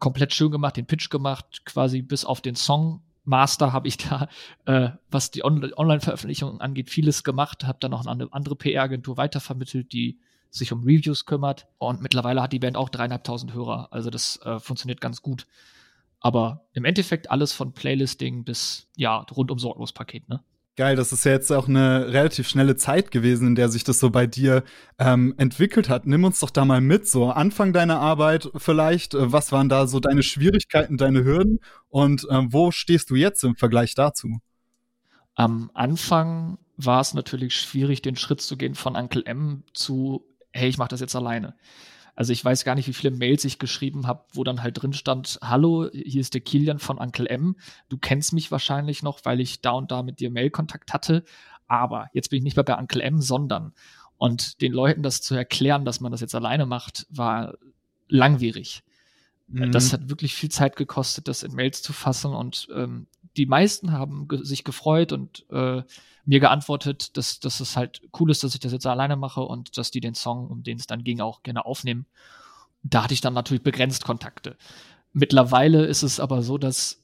[0.00, 4.28] komplett schön gemacht, den Pitch gemacht, quasi bis auf den Song Master habe ich da,
[4.64, 9.92] äh, was die On Online-Veröffentlichung angeht, vieles gemacht, habe dann noch eine andere PR-Agentur weitervermittelt,
[9.92, 10.18] die
[10.50, 11.66] sich um Reviews kümmert.
[11.78, 13.88] Und mittlerweile hat die Band auch dreieinhalbtausend Hörer.
[13.92, 15.46] Also das äh, funktioniert ganz gut.
[16.18, 20.42] Aber im Endeffekt alles von Playlisting bis ja rundum sorglos Paket, ne?
[20.80, 24.00] Geil, das ist ja jetzt auch eine relativ schnelle Zeit gewesen, in der sich das
[24.00, 24.64] so bei dir
[24.98, 26.06] ähm, entwickelt hat.
[26.06, 29.12] Nimm uns doch da mal mit, so Anfang deiner Arbeit vielleicht.
[29.12, 31.58] Äh, was waren da so deine Schwierigkeiten, deine Hürden
[31.90, 34.40] und äh, wo stehst du jetzt im Vergleich dazu?
[35.34, 40.70] Am Anfang war es natürlich schwierig, den Schritt zu gehen von Uncle M zu, hey,
[40.70, 41.56] ich mache das jetzt alleine.
[42.14, 44.92] Also ich weiß gar nicht, wie viele Mails ich geschrieben habe, wo dann halt drin
[44.92, 47.56] stand, hallo, hier ist der Kilian von Uncle M.
[47.88, 51.24] Du kennst mich wahrscheinlich noch, weil ich da und da mit dir Mailkontakt hatte.
[51.66, 53.72] Aber jetzt bin ich nicht mehr bei Uncle M, sondern.
[54.16, 57.54] Und den Leuten das zu erklären, dass man das jetzt alleine macht, war
[58.08, 58.82] langwierig.
[59.50, 59.72] Mhm.
[59.72, 62.32] Das hat wirklich viel Zeit gekostet, das in Mails zu fassen.
[62.34, 65.82] Und ähm, die meisten haben ge sich gefreut und äh,
[66.24, 69.76] mir geantwortet, dass, dass es halt cool ist, dass ich das jetzt alleine mache und
[69.76, 72.06] dass die den Song, um den es dann ging, auch gerne aufnehmen.
[72.82, 74.56] Da hatte ich dann natürlich begrenzt Kontakte.
[75.12, 77.02] Mittlerweile ist es aber so, dass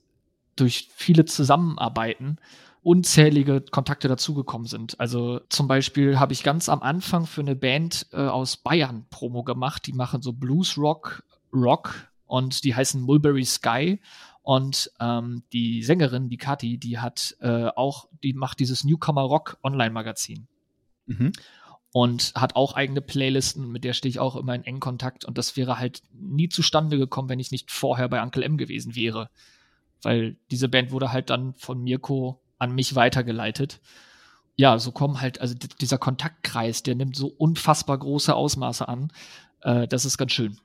[0.54, 2.38] durch viele Zusammenarbeiten
[2.82, 5.00] unzählige Kontakte dazugekommen sind.
[5.00, 9.42] Also zum Beispiel habe ich ganz am Anfang für eine Band äh, aus Bayern Promo
[9.42, 9.86] gemacht.
[9.86, 14.00] Die machen so Blues Rock, Rock und die heißen Mulberry Sky
[14.46, 19.58] und ähm, die Sängerin, die Kathi, die hat äh, auch, die macht dieses Newcomer Rock
[19.64, 20.46] Online-Magazin.
[21.06, 21.32] Mhm.
[21.92, 25.24] Und hat auch eigene Playlisten, mit der stehe ich auch immer in engen Kontakt.
[25.24, 28.94] Und das wäre halt nie zustande gekommen, wenn ich nicht vorher bei Uncle M gewesen
[28.94, 29.30] wäre.
[30.02, 33.80] Weil diese Band wurde halt dann von Mirko an mich weitergeleitet.
[34.54, 39.10] Ja, so kommen halt, also dieser Kontaktkreis, der nimmt so unfassbar große Ausmaße an.
[39.62, 40.60] Äh, das ist ganz schön.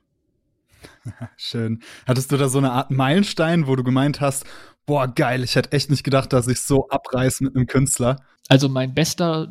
[1.36, 1.82] Schön.
[2.06, 4.44] Hattest du da so eine Art Meilenstein, wo du gemeint hast,
[4.86, 8.16] boah, geil, ich hätte echt nicht gedacht, dass ich so abreiß mit einem Künstler?
[8.48, 9.48] Also mein bester,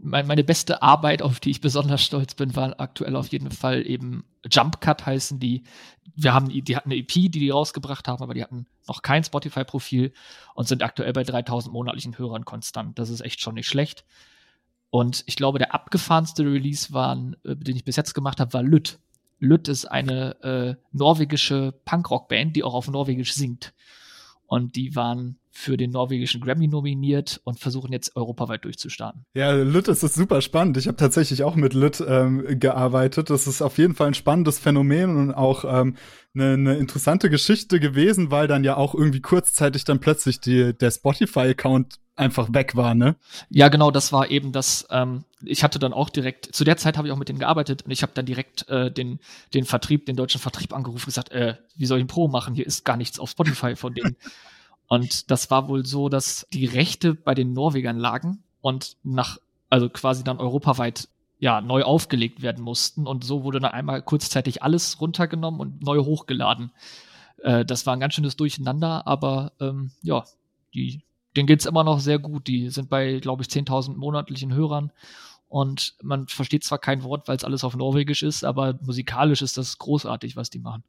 [0.00, 3.86] mein, meine beste Arbeit, auf die ich besonders stolz bin, war aktuell auf jeden Fall
[3.86, 5.64] eben Jump Cut heißen die.
[6.14, 9.24] Wir haben, die hatten eine EP, die die rausgebracht haben, aber die hatten noch kein
[9.24, 10.12] Spotify-Profil
[10.54, 12.98] und sind aktuell bei 3000 monatlichen Hörern konstant.
[12.98, 14.04] Das ist echt schon nicht schlecht.
[14.90, 18.62] Und ich glaube, der abgefahrenste Release, war, äh, den ich bis jetzt gemacht habe, war
[18.62, 18.98] Lütt.
[19.40, 23.74] Lütt ist eine äh, norwegische Punkrock-Band, die auch auf Norwegisch singt.
[24.46, 29.24] Und die waren für den norwegischen Grammy nominiert und versuchen jetzt europaweit durchzustarten.
[29.34, 30.76] Ja, Lütt ist super spannend.
[30.76, 33.30] Ich habe tatsächlich auch mit Lütt ähm, gearbeitet.
[33.30, 35.96] Das ist auf jeden Fall ein spannendes Phänomen und auch ähm,
[36.34, 40.90] eine, eine interessante Geschichte gewesen, weil dann ja auch irgendwie kurzzeitig dann plötzlich die, der
[40.92, 43.16] Spotify-Account einfach weg war, ne?
[43.48, 46.98] Ja, genau, das war eben das, ähm, ich hatte dann auch direkt, zu der Zeit
[46.98, 49.20] habe ich auch mit denen gearbeitet und ich habe dann direkt äh, den,
[49.54, 52.54] den Vertrieb, den deutschen Vertrieb angerufen und gesagt, äh, wie soll ich ein Pro machen?
[52.54, 54.16] Hier ist gar nichts auf Spotify von denen.
[54.90, 59.88] und das war wohl so, dass die Rechte bei den Norwegern lagen und nach, also
[59.88, 63.06] quasi dann europaweit ja, neu aufgelegt werden mussten.
[63.06, 66.72] Und so wurde dann einmal kurzzeitig alles runtergenommen und neu hochgeladen.
[67.38, 70.24] Äh, das war ein ganz schönes Durcheinander, aber ähm, ja,
[70.74, 71.02] die
[71.36, 72.48] denen geht es immer noch sehr gut.
[72.48, 74.90] Die sind bei, glaube ich, 10.000 monatlichen Hörern.
[75.46, 79.56] Und man versteht zwar kein Wort, weil es alles auf Norwegisch ist, aber musikalisch ist
[79.56, 80.82] das großartig, was die machen.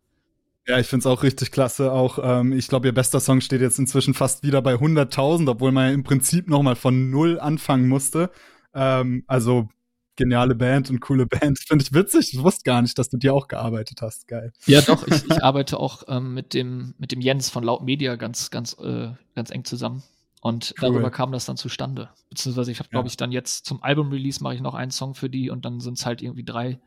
[0.68, 1.92] Ja, ich finde es auch richtig klasse.
[1.92, 5.72] Auch ähm, ich glaube, ihr bester Song steht jetzt inzwischen fast wieder bei 100.000, obwohl
[5.72, 8.30] man ja im Prinzip noch mal von null anfangen musste.
[8.74, 9.70] Ähm, also
[10.16, 11.60] geniale Band und coole Band.
[11.60, 12.34] Finde ich witzig.
[12.34, 14.28] Ich wusste gar nicht, dass du dir auch gearbeitet hast.
[14.28, 14.54] Geil.
[14.66, 15.08] Ja, doch.
[15.08, 18.78] Ich, ich arbeite auch ähm, mit dem mit dem Jens von Laut Media ganz ganz
[18.80, 20.04] äh, ganz eng zusammen.
[20.42, 20.90] Und cool.
[20.90, 22.10] darüber kam das dann zustande.
[22.30, 23.12] Beziehungsweise ich habe, glaube ja.
[23.12, 26.00] ich, dann jetzt zum Album-Release mache ich noch einen Song für die und dann sind
[26.00, 26.80] es halt irgendwie drei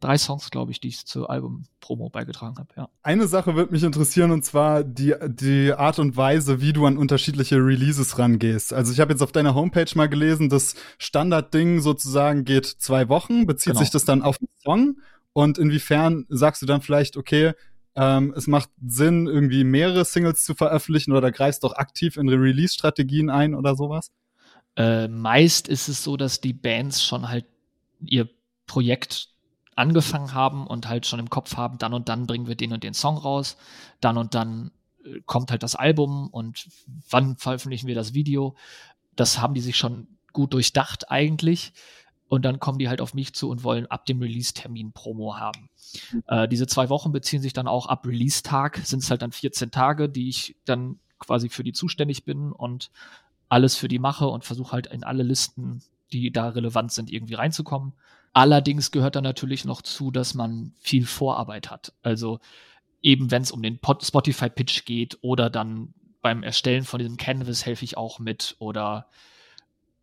[0.00, 2.88] drei Songs, glaube ich, die ich zur Album-Promo beigetragen habe, ja.
[3.02, 6.96] Eine Sache würde mich interessieren und zwar die, die Art und Weise, wie du an
[6.96, 8.72] unterschiedliche Releases rangehst.
[8.72, 13.46] Also ich habe jetzt auf deiner Homepage mal gelesen, das Standardding sozusagen geht zwei Wochen.
[13.46, 13.80] Bezieht genau.
[13.80, 14.96] sich das dann auf den Song?
[15.32, 17.52] Und inwiefern sagst du dann vielleicht, okay,
[17.94, 23.30] ähm, es macht Sinn, irgendwie mehrere Singles zu veröffentlichen oder greifst doch aktiv in Release-Strategien
[23.30, 24.10] ein oder sowas?
[24.76, 27.46] Äh, meist ist es so, dass die Bands schon halt
[28.00, 28.28] ihr
[28.66, 29.29] Projekt
[29.80, 32.84] angefangen haben und halt schon im Kopf haben, dann und dann bringen wir den und
[32.84, 33.56] den Song raus,
[34.00, 34.70] dann und dann
[35.04, 36.68] äh, kommt halt das Album und
[37.08, 38.54] wann veröffentlichen wir das Video.
[39.16, 41.72] Das haben die sich schon gut durchdacht eigentlich.
[42.28, 45.68] Und dann kommen die halt auf mich zu und wollen ab dem Release-Termin Promo haben.
[46.12, 46.22] Mhm.
[46.28, 49.72] Äh, diese zwei Wochen beziehen sich dann auch ab Release-Tag, sind es halt dann 14
[49.72, 52.92] Tage, die ich dann quasi für die zuständig bin und
[53.48, 57.34] alles für die mache und versuche halt in alle Listen, die da relevant sind, irgendwie
[57.34, 57.94] reinzukommen.
[58.32, 61.92] Allerdings gehört da natürlich noch zu, dass man viel Vorarbeit hat.
[62.02, 62.40] Also
[63.02, 67.84] eben wenn es um den Spotify-Pitch geht oder dann beim Erstellen von diesem Canvas helfe
[67.84, 69.08] ich auch mit oder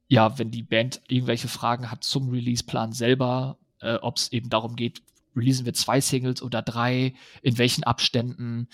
[0.08, 4.76] ja, wenn die Band irgendwelche Fragen hat zum Release-Plan selber, äh, ob es eben darum
[4.76, 5.02] geht,
[5.36, 8.70] releasen wir zwei Singles oder drei, in welchen Abständen,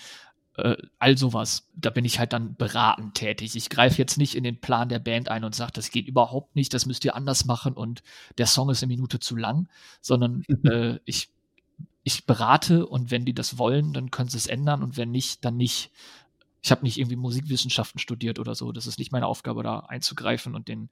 [0.56, 1.68] äh, all sowas.
[1.74, 3.56] Da bin ich halt dann beratend tätig.
[3.56, 6.54] Ich greife jetzt nicht in den Plan der Band ein und sage, das geht überhaupt
[6.54, 8.02] nicht, das müsst ihr anders machen und
[8.38, 9.68] der Song ist eine Minute zu lang,
[10.00, 11.30] sondern äh, ich,
[12.04, 15.44] ich berate und wenn die das wollen, dann können sie es ändern und wenn nicht,
[15.44, 15.90] dann nicht.
[16.62, 18.72] Ich habe nicht irgendwie Musikwissenschaften studiert oder so.
[18.72, 20.88] Das ist nicht meine Aufgabe, da einzugreifen und den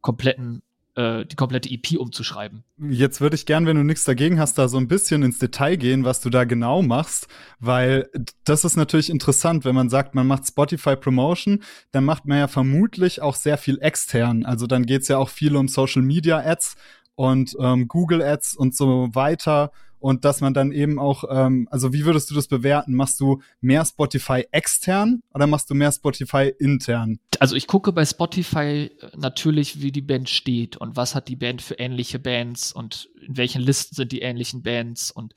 [0.00, 0.62] kompletten
[1.00, 2.62] äh, die komplette EP umzuschreiben.
[2.78, 5.76] Jetzt würde ich gern, wenn du nichts dagegen hast, da so ein bisschen ins Detail
[5.76, 8.08] gehen, was du da genau machst, weil
[8.44, 12.48] das ist natürlich interessant, wenn man sagt, man macht Spotify Promotion, dann macht man ja
[12.48, 14.44] vermutlich auch sehr viel extern.
[14.44, 16.76] Also dann geht's ja auch viel um Social Media Ads
[17.14, 21.92] und ähm, Google Ads und so weiter und dass man dann eben auch, ähm, also
[21.92, 22.94] wie würdest du das bewerten?
[22.94, 27.20] Machst du mehr Spotify extern oder machst du mehr Spotify intern?
[27.38, 31.36] Also ich gucke bei Spotify äh, natürlich, wie die Band steht und was hat die
[31.36, 35.34] Band für ähnliche Bands und in welchen Listen sind die ähnlichen Bands und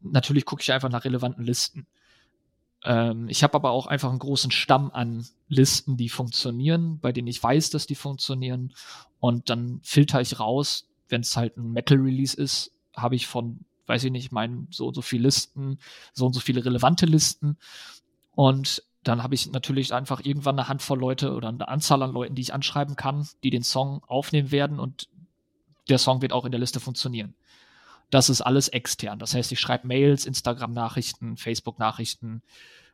[0.00, 1.86] natürlich gucke ich einfach nach relevanten Listen.
[2.84, 7.28] Ähm, ich habe aber auch einfach einen großen Stamm an Listen, die funktionieren, bei denen
[7.28, 8.74] ich weiß, dass die funktionieren
[9.20, 14.04] und dann filter ich raus, wenn es halt ein Metal-Release ist, habe ich von weiß
[14.04, 15.78] ich nicht, meinen so und so viele Listen,
[16.12, 17.56] so und so viele relevante Listen.
[18.34, 22.34] Und dann habe ich natürlich einfach irgendwann eine Handvoll Leute oder eine Anzahl an Leuten,
[22.34, 25.08] die ich anschreiben kann, die den Song aufnehmen werden und
[25.88, 27.34] der Song wird auch in der Liste funktionieren.
[28.10, 29.18] Das ist alles extern.
[29.18, 32.42] Das heißt, ich schreibe Mails, Instagram-Nachrichten, Facebook-Nachrichten,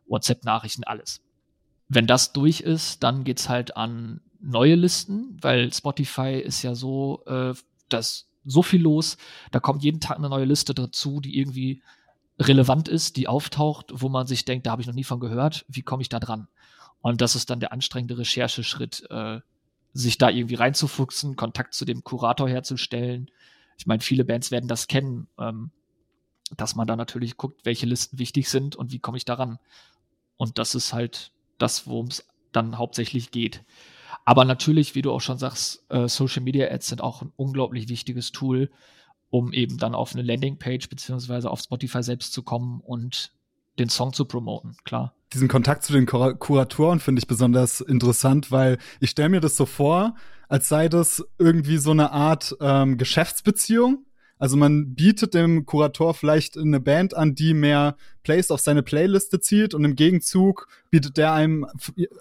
[0.07, 1.21] WhatsApp-Nachrichten, alles.
[1.89, 6.75] Wenn das durch ist, dann geht es halt an neue Listen, weil Spotify ist ja
[6.75, 7.55] so, äh,
[7.89, 9.17] dass so viel los.
[9.51, 11.83] Da kommt jeden Tag eine neue Liste dazu, die irgendwie
[12.39, 15.65] relevant ist, die auftaucht, wo man sich denkt, da habe ich noch nie von gehört.
[15.69, 16.49] Wie komme ich da dran?
[17.01, 19.41] Und das ist dann der anstrengende Rechercheschritt, äh,
[19.93, 23.31] sich da irgendwie reinzufuchsen, Kontakt zu dem Kurator herzustellen.
[23.77, 25.71] Ich meine, viele Bands werden das kennen, ähm,
[26.57, 29.59] dass man da natürlich guckt, welche Listen wichtig sind und wie komme ich daran.
[30.37, 33.65] Und das ist halt das, worum es dann hauptsächlich geht.
[34.25, 37.89] Aber natürlich, wie du auch schon sagst, äh, Social Media Ads sind auch ein unglaublich
[37.89, 38.71] wichtiges Tool,
[39.31, 43.33] um eben dann auf eine Landingpage beziehungsweise auf Spotify selbst zu kommen und
[43.79, 45.15] den Song zu promoten, klar.
[45.33, 49.57] Diesen Kontakt zu den Kur Kuratoren finde ich besonders interessant, weil ich stelle mir das
[49.57, 50.15] so vor,
[50.49, 54.07] als sei das irgendwie so eine Art ähm, Geschäftsbeziehung
[54.39, 59.41] also man bietet dem Kurator vielleicht eine Band an, die mehr Plays auf seine Playliste
[59.41, 61.67] zieht und im Gegenzug bietet der einem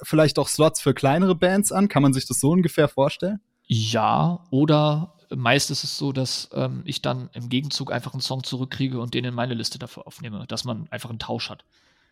[0.04, 1.88] vielleicht auch Slots für kleinere Bands an.
[1.88, 3.40] Kann man sich das so ungefähr vorstellen?
[3.68, 8.44] Ja, oder meist ist es so, dass ähm, ich dann im Gegenzug einfach einen Song
[8.44, 11.66] zurückkriege und den in meine Liste dafür aufnehme, dass man einfach einen Tausch hat.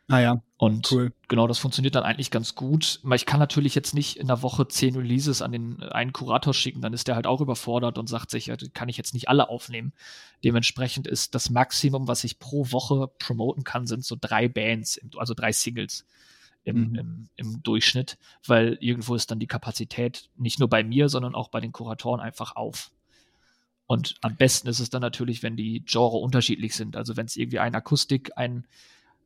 [0.08, 0.42] Ah ja.
[0.58, 1.12] Und cool.
[1.28, 3.02] genau, das funktioniert dann eigentlich ganz gut.
[3.14, 6.54] Ich kann natürlich jetzt nicht in der Woche zehn Releases an den äh, einen Kurator
[6.54, 9.30] schicken, dann ist der halt auch überfordert und sagt sich, ja, kann ich jetzt nicht
[9.30, 9.94] alle aufnehmen.
[10.44, 15.34] Dementsprechend ist das Maximum, was ich pro Woche promoten kann, sind so drei Bands, also
[15.34, 16.06] drei Singles
[16.64, 16.96] im, mhm.
[16.96, 21.50] im, im Durchschnitt, weil irgendwo ist dann die Kapazität nicht nur bei mir, sondern auch
[21.50, 22.92] bei den Kuratoren einfach auf.
[23.88, 26.96] Und am besten ist es dann natürlich, wenn die Genre unterschiedlich sind.
[26.96, 28.66] Also wenn es irgendwie ein Akustik, ein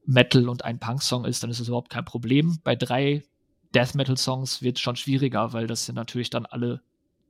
[0.10, 2.58] Metal und ein Punk-Song ist, dann ist es überhaupt kein Problem.
[2.64, 3.24] Bei drei
[3.76, 6.82] Death Metal-Songs wird es schon schwieriger, weil das ja natürlich dann alle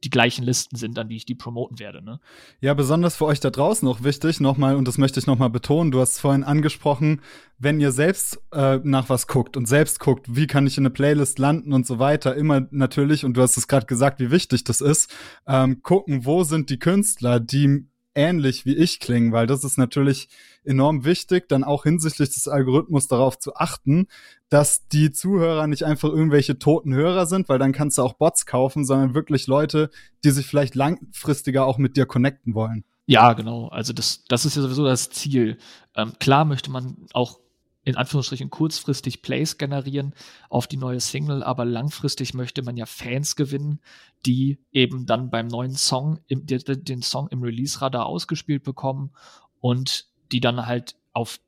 [0.05, 2.01] die gleichen Listen sind, an die ich die promoten werde.
[2.01, 2.21] Ne?
[2.61, 5.91] Ja, besonders für euch da draußen auch wichtig, nochmal, und das möchte ich nochmal betonen,
[5.91, 7.21] du hast es vorhin angesprochen,
[7.57, 10.91] wenn ihr selbst äh, nach was guckt und selbst guckt, wie kann ich in eine
[10.91, 14.63] Playlist landen und so weiter, immer natürlich, und du hast es gerade gesagt, wie wichtig
[14.63, 15.13] das ist,
[15.45, 20.29] ähm, gucken, wo sind die Künstler, die ähnlich wie ich klingen, weil das ist natürlich
[20.63, 24.07] enorm wichtig, dann auch hinsichtlich des Algorithmus darauf zu achten,
[24.49, 28.45] dass die Zuhörer nicht einfach irgendwelche toten Hörer sind, weil dann kannst du auch Bots
[28.45, 29.89] kaufen, sondern wirklich Leute,
[30.23, 32.83] die sich vielleicht langfristiger auch mit dir connecten wollen.
[33.05, 33.69] Ja, genau.
[33.69, 35.57] Also das, das ist ja sowieso das Ziel.
[35.95, 37.39] Ähm, klar möchte man auch
[37.83, 40.13] in Anführungsstrichen kurzfristig Plays generieren
[40.49, 43.79] auf die neue Single, aber langfristig möchte man ja Fans gewinnen,
[44.25, 49.11] die eben dann beim neuen Song, im, den Song im Release-Radar ausgespielt bekommen
[49.59, 51.39] und die dann halt auf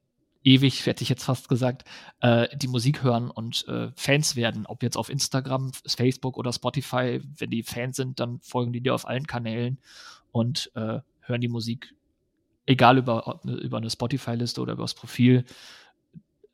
[0.44, 1.84] ewig, hätte ich jetzt fast gesagt,
[2.22, 4.66] äh, die Musik hören und äh, Fans werden.
[4.66, 8.96] Ob jetzt auf Instagram, Facebook oder Spotify, wenn die Fans sind, dann folgen die dir
[8.96, 9.80] auf allen Kanälen
[10.32, 11.94] und äh, hören die Musik,
[12.66, 15.46] egal über, über eine Spotify-Liste oder über das Profil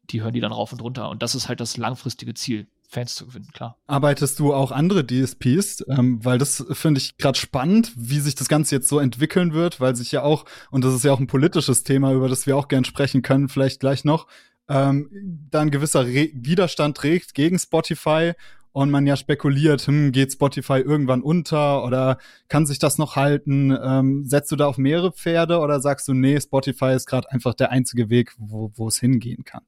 [0.09, 1.09] die hören die dann rauf und runter.
[1.09, 3.77] Und das ist halt das langfristige Ziel, Fans zu gewinnen, klar.
[3.87, 5.83] Arbeitest du auch andere DSPs?
[5.89, 9.81] Ähm, weil das finde ich gerade spannend, wie sich das Ganze jetzt so entwickeln wird,
[9.81, 12.55] weil sich ja auch, und das ist ja auch ein politisches Thema, über das wir
[12.55, 14.27] auch gern sprechen können, vielleicht gleich noch,
[14.69, 15.09] ähm,
[15.51, 18.33] da ein gewisser Re Widerstand trägt gegen Spotify
[18.71, 23.75] und man ja spekuliert, hm, geht Spotify irgendwann unter oder kann sich das noch halten?
[23.83, 27.53] Ähm, setzt du da auf mehrere Pferde oder sagst du, nee, Spotify ist gerade einfach
[27.53, 29.63] der einzige Weg, wo, wo es hingehen kann?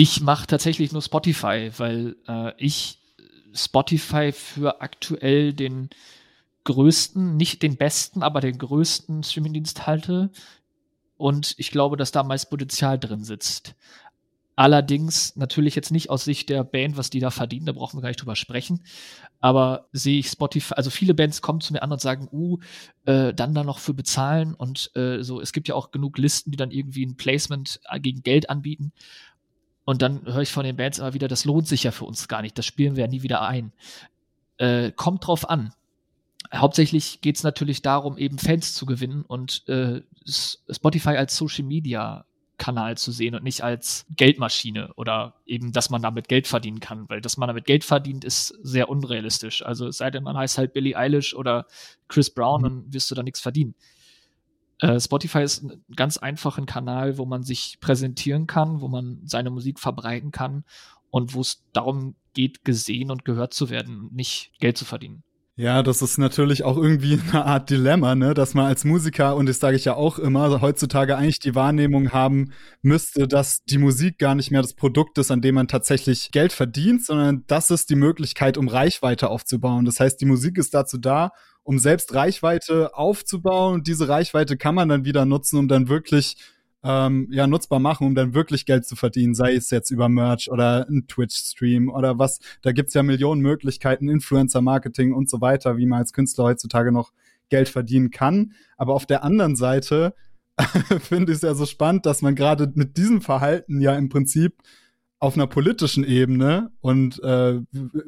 [0.00, 3.00] Ich mache tatsächlich nur Spotify, weil äh, ich
[3.52, 5.90] Spotify für aktuell den
[6.62, 10.30] größten, nicht den besten, aber den größten Streamingdienst halte.
[11.16, 13.74] Und ich glaube, dass da meist Potenzial drin sitzt.
[14.54, 18.02] Allerdings natürlich jetzt nicht aus Sicht der Band, was die da verdienen, da brauchen wir
[18.02, 18.84] gar nicht drüber sprechen.
[19.40, 22.58] Aber sehe ich Spotify, also viele Bands kommen zu mir an und sagen, uh,
[23.04, 25.40] äh, dann da noch für bezahlen und äh, so.
[25.40, 28.92] Es gibt ja auch genug Listen, die dann irgendwie ein Placement gegen Geld anbieten.
[29.88, 32.28] Und dann höre ich von den Bands immer wieder, das lohnt sich ja für uns
[32.28, 33.72] gar nicht, das spielen wir ja nie wieder ein.
[34.58, 35.72] Äh, kommt drauf an.
[36.54, 42.26] Hauptsächlich geht es natürlich darum, eben Fans zu gewinnen und äh, Spotify als Social Media
[42.58, 47.08] Kanal zu sehen und nicht als Geldmaschine oder eben, dass man damit Geld verdienen kann,
[47.08, 49.64] weil dass man damit Geld verdient, ist sehr unrealistisch.
[49.64, 51.64] Also es sei denn, man heißt halt Billie Eilish oder
[52.08, 52.64] Chris Brown, mhm.
[52.64, 53.74] dann wirst du da nichts verdienen.
[54.80, 59.50] Äh, Spotify ist ein ganz einfacher Kanal, wo man sich präsentieren kann, wo man seine
[59.50, 60.64] Musik verbreiten kann
[61.10, 65.24] und wo es darum geht, gesehen und gehört zu werden, nicht Geld zu verdienen.
[65.56, 69.48] Ja, das ist natürlich auch irgendwie eine Art Dilemma, ne, dass man als Musiker, und
[69.48, 74.18] das sage ich ja auch immer, heutzutage eigentlich die Wahrnehmung haben müsste, dass die Musik
[74.18, 77.90] gar nicht mehr das Produkt ist, an dem man tatsächlich Geld verdient, sondern das ist
[77.90, 79.84] die Möglichkeit, um Reichweite aufzubauen.
[79.84, 81.32] Das heißt, die Musik ist dazu da,
[81.68, 83.74] um selbst Reichweite aufzubauen.
[83.74, 86.38] Und diese Reichweite kann man dann wieder nutzen, um dann wirklich
[86.82, 90.50] ähm, ja nutzbar machen, um dann wirklich Geld zu verdienen, sei es jetzt über Merch
[90.50, 92.38] oder ein Twitch-Stream oder was.
[92.62, 97.12] Da gibt's ja Millionen Möglichkeiten, Influencer-Marketing und so weiter, wie man als Künstler heutzutage noch
[97.50, 98.54] Geld verdienen kann.
[98.78, 100.14] Aber auf der anderen Seite
[101.02, 104.54] finde ich es ja so spannend, dass man gerade mit diesem Verhalten ja im Prinzip
[105.20, 107.60] auf einer politischen Ebene und äh,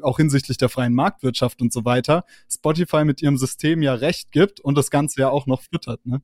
[0.03, 4.61] auch hinsichtlich der freien Marktwirtschaft und so weiter Spotify mit ihrem System ja recht gibt
[4.61, 6.23] und das Ganze ja auch noch füttert, ne?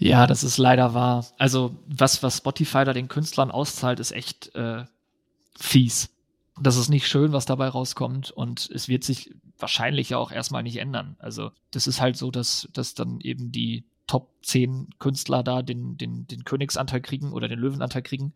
[0.00, 1.26] Ja, das ist leider wahr.
[1.38, 4.84] Also was, was Spotify da den Künstlern auszahlt, ist echt äh,
[5.58, 6.10] fies.
[6.60, 10.62] Das ist nicht schön, was dabei rauskommt und es wird sich wahrscheinlich ja auch erstmal
[10.62, 11.16] nicht ändern.
[11.18, 15.96] Also das ist halt so, dass, dass dann eben die Top 10 Künstler da den,
[15.96, 18.34] den, den Königsanteil kriegen oder den Löwenanteil kriegen.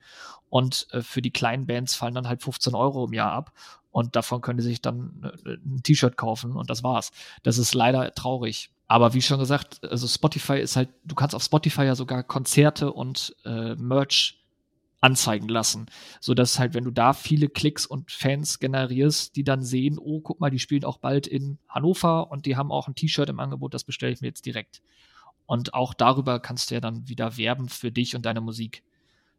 [0.48, 3.52] Und äh, für die kleinen Bands fallen dann halt 15 Euro im Jahr ab.
[3.90, 7.10] Und davon können sie sich dann äh, ein T-Shirt kaufen und das war's.
[7.42, 8.70] Das ist leider traurig.
[8.86, 12.92] Aber wie schon gesagt, also Spotify ist halt, du kannst auf Spotify ja sogar Konzerte
[12.92, 14.38] und äh, Merch
[15.02, 15.86] anzeigen lassen,
[16.20, 20.20] so dass halt, wenn du da viele Klicks und Fans generierst, die dann sehen, oh,
[20.20, 23.40] guck mal, die spielen auch bald in Hannover und die haben auch ein T-Shirt im
[23.40, 24.80] Angebot, das bestelle ich mir jetzt direkt.
[25.46, 28.82] Und auch darüber kannst du ja dann wieder werben für dich und deine Musik.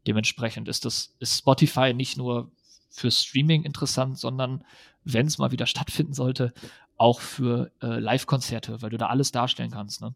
[0.07, 2.51] Dementsprechend ist das, ist Spotify nicht nur
[2.89, 4.63] für Streaming interessant, sondern
[5.03, 6.53] wenn es mal wieder stattfinden sollte,
[6.97, 10.01] auch für äh, Live-Konzerte, weil du da alles darstellen kannst.
[10.01, 10.13] Ne?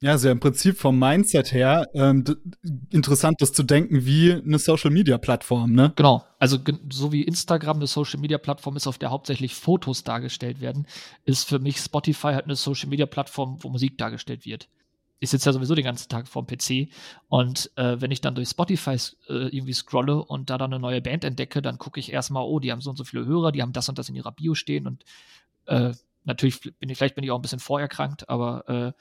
[0.00, 2.24] Ja, also im Prinzip vom Mindset her ähm,
[2.90, 5.92] interessant, das zu denken wie eine Social-Media-Plattform, ne?
[5.94, 6.24] Genau.
[6.40, 6.58] Also
[6.90, 10.86] so wie Instagram eine Social-Media-Plattform ist, auf der hauptsächlich Fotos dargestellt werden,
[11.24, 14.68] ist für mich Spotify halt eine Social-Media-Plattform, wo Musik dargestellt wird
[15.22, 16.88] ich sitze ja sowieso den ganzen Tag vorm PC
[17.28, 18.96] und äh, wenn ich dann durch Spotify
[19.28, 22.58] äh, irgendwie scrolle und da dann eine neue Band entdecke, dann gucke ich erstmal, oh,
[22.58, 24.56] die haben so und so viele Hörer, die haben das und das in ihrer Bio
[24.56, 25.04] stehen und
[25.66, 25.92] äh,
[26.24, 28.92] natürlich bin ich, vielleicht bin ich auch ein bisschen vorerkrankt, aber äh,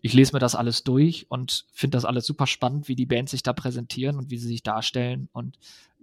[0.00, 3.32] ich lese mir das alles durch und finde das alles super spannend, wie die Bands
[3.32, 5.58] sich da präsentieren und wie sie sich darstellen und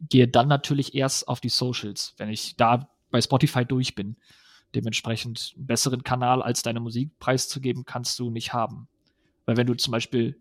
[0.07, 4.17] gehe dann natürlich erst auf die Socials, wenn ich da bei Spotify durch bin.
[4.75, 8.87] Dementsprechend einen besseren Kanal als deine Musik preiszugeben, kannst du nicht haben.
[9.47, 10.37] Weil wenn du zum Beispiel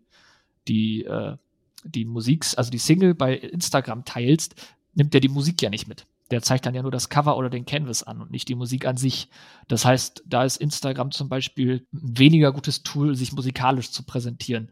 [0.67, 1.37] die, äh,
[1.83, 4.55] die Musik, also die Single bei Instagram teilst,
[4.93, 6.05] nimmt der die Musik ja nicht mit.
[6.29, 8.85] Der zeigt dann ja nur das Cover oder den Canvas an und nicht die Musik
[8.85, 9.29] an sich.
[9.69, 14.69] Das heißt, da ist Instagram zum Beispiel ein weniger gutes Tool, sich musikalisch zu präsentieren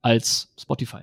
[0.00, 1.02] als Spotify.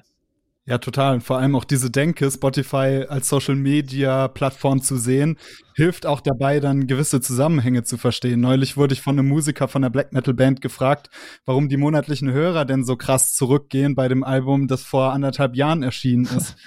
[0.68, 1.16] Ja, total.
[1.16, 5.38] Und vor allem auch diese Denke, Spotify als Social Media Plattform zu sehen,
[5.76, 8.39] hilft auch dabei, dann gewisse Zusammenhänge zu verstehen.
[8.39, 11.11] Neulich wurde ich von einem Musiker von der Black Metal Band gefragt,
[11.45, 15.84] warum die monatlichen Hörer denn so krass zurückgehen bei dem Album, das vor anderthalb Jahren
[15.84, 16.55] erschienen ist.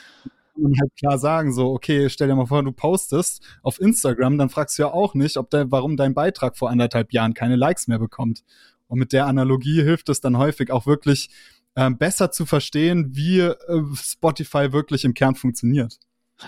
[0.59, 4.49] man halt klar sagen, so, okay, stell dir mal vor, du postest auf Instagram, dann
[4.49, 7.89] fragst du ja auch nicht, ob der, warum dein Beitrag vor anderthalb Jahren keine Likes
[7.89, 8.43] mehr bekommt.
[8.89, 11.31] Und mit der Analogie hilft es dann häufig auch wirklich,
[11.79, 13.55] äh, besser zu verstehen, wie äh,
[13.95, 16.01] Spotify wirklich im Kern funktioniert.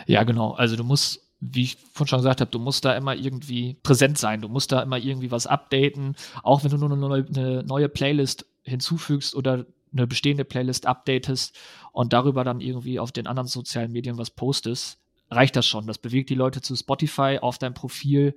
[0.06, 0.52] Ja, genau.
[0.54, 4.18] Also du musst, wie ich vorhin schon gesagt habe, du musst da immer irgendwie präsent
[4.18, 4.40] sein.
[4.40, 6.16] Du musst da immer irgendwie was updaten.
[6.42, 11.56] Auch wenn du nur eine neue, eine neue Playlist hinzufügst oder eine bestehende Playlist updatest
[11.92, 14.98] und darüber dann irgendwie auf den anderen sozialen Medien was postest,
[15.30, 15.86] reicht das schon.
[15.86, 18.36] Das bewegt die Leute zu Spotify auf dein Profil.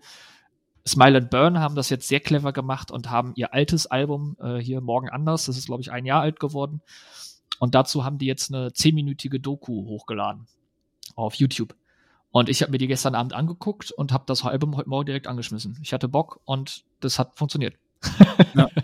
[0.88, 4.58] Smile and Burn haben das jetzt sehr clever gemacht und haben ihr altes Album äh,
[4.58, 6.82] hier morgen anders, das ist glaube ich ein Jahr alt geworden.
[7.60, 10.48] Und dazu haben die jetzt eine zehnminütige Doku hochgeladen
[11.16, 11.76] auf YouTube.
[12.32, 15.28] Und ich habe mir die gestern Abend angeguckt und habe das Album heute Morgen direkt
[15.28, 15.78] angeschmissen.
[15.82, 17.76] Ich hatte Bock und das hat funktioniert.
[18.56, 18.70] Ja.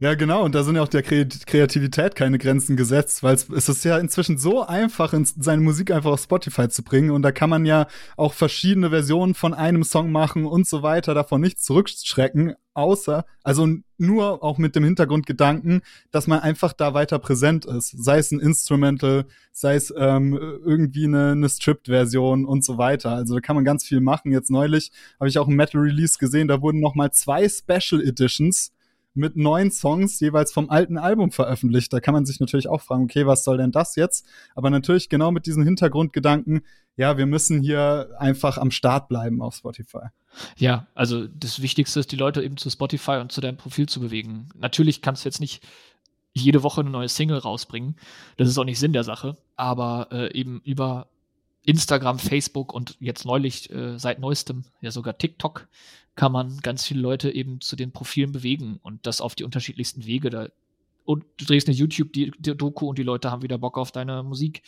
[0.00, 0.44] Ja, genau.
[0.44, 4.38] Und da sind ja auch der Kreativität keine Grenzen gesetzt, weil es ist ja inzwischen
[4.38, 7.12] so einfach, seine Musik einfach auf Spotify zu bringen.
[7.12, 7.86] Und da kann man ja
[8.16, 13.68] auch verschiedene Versionen von einem Song machen und so weiter, davon nichts zurückschrecken, außer, also
[13.96, 17.90] nur auch mit dem Hintergrundgedanken, dass man einfach da weiter präsent ist.
[17.96, 23.12] Sei es ein Instrumental, sei es ähm, irgendwie eine, eine Stripped-Version und so weiter.
[23.12, 24.32] Also da kann man ganz viel machen.
[24.32, 24.90] Jetzt neulich
[25.20, 28.73] habe ich auch ein Metal-Release gesehen, da wurden noch mal zwei Special Editions
[29.14, 31.92] mit neun Songs jeweils vom alten Album veröffentlicht.
[31.92, 34.26] Da kann man sich natürlich auch fragen, okay, was soll denn das jetzt?
[34.54, 36.62] Aber natürlich genau mit diesen Hintergrundgedanken,
[36.96, 40.08] ja, wir müssen hier einfach am Start bleiben auf Spotify.
[40.56, 44.00] Ja, also das Wichtigste ist, die Leute eben zu Spotify und zu deinem Profil zu
[44.00, 44.48] bewegen.
[44.56, 45.62] Natürlich kannst du jetzt nicht
[46.32, 47.96] jede Woche eine neue Single rausbringen.
[48.36, 49.36] Das ist auch nicht Sinn der Sache.
[49.56, 51.06] Aber äh, eben über
[51.64, 55.68] Instagram, Facebook und jetzt neulich äh, seit neuestem ja sogar TikTok
[56.16, 60.06] kann man ganz viele Leute eben zu den Profilen bewegen und das auf die unterschiedlichsten
[60.06, 60.30] Wege.
[60.30, 60.48] Da,
[61.04, 64.62] und du drehst eine YouTube-Doku und die Leute haben wieder Bock auf deine Musik.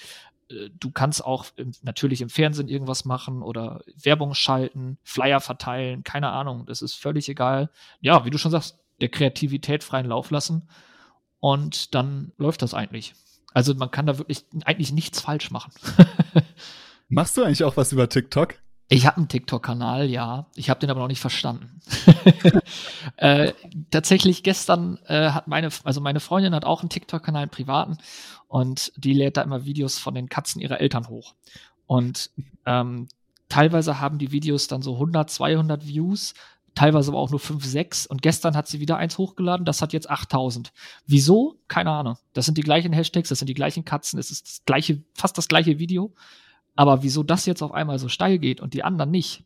[0.50, 6.02] Äh, du kannst auch im, natürlich im Fernsehen irgendwas machen oder Werbung schalten, Flyer verteilen,
[6.02, 6.66] keine Ahnung.
[6.66, 7.70] Das ist völlig egal.
[8.00, 10.68] Ja, wie du schon sagst, der Kreativität freien Lauf lassen
[11.38, 13.14] und dann läuft das eigentlich.
[13.52, 15.72] Also man kann da wirklich eigentlich nichts falsch machen.
[17.08, 18.56] Machst du eigentlich auch was über TikTok?
[18.88, 20.46] Ich habe einen TikTok-Kanal, ja.
[20.54, 21.80] Ich habe den aber noch nicht verstanden.
[23.16, 23.52] äh,
[23.90, 27.98] tatsächlich gestern äh, hat meine, also meine Freundin hat auch einen TikTok-Kanal, einen privaten,
[28.48, 31.34] und die lädt da immer Videos von den Katzen ihrer Eltern hoch.
[31.86, 32.30] Und
[32.64, 33.08] ähm,
[33.48, 36.34] teilweise haben die Videos dann so 100, 200 Views,
[36.76, 38.06] teilweise aber auch nur 5, 6.
[38.06, 40.72] Und gestern hat sie wieder eins hochgeladen, das hat jetzt 8000.
[41.06, 41.58] Wieso?
[41.66, 42.18] Keine Ahnung.
[42.34, 45.36] Das sind die gleichen Hashtags, das sind die gleichen Katzen, es ist das gleiche, fast
[45.38, 46.12] das gleiche Video.
[46.76, 49.44] Aber wieso das jetzt auf einmal so steil geht und die anderen nicht?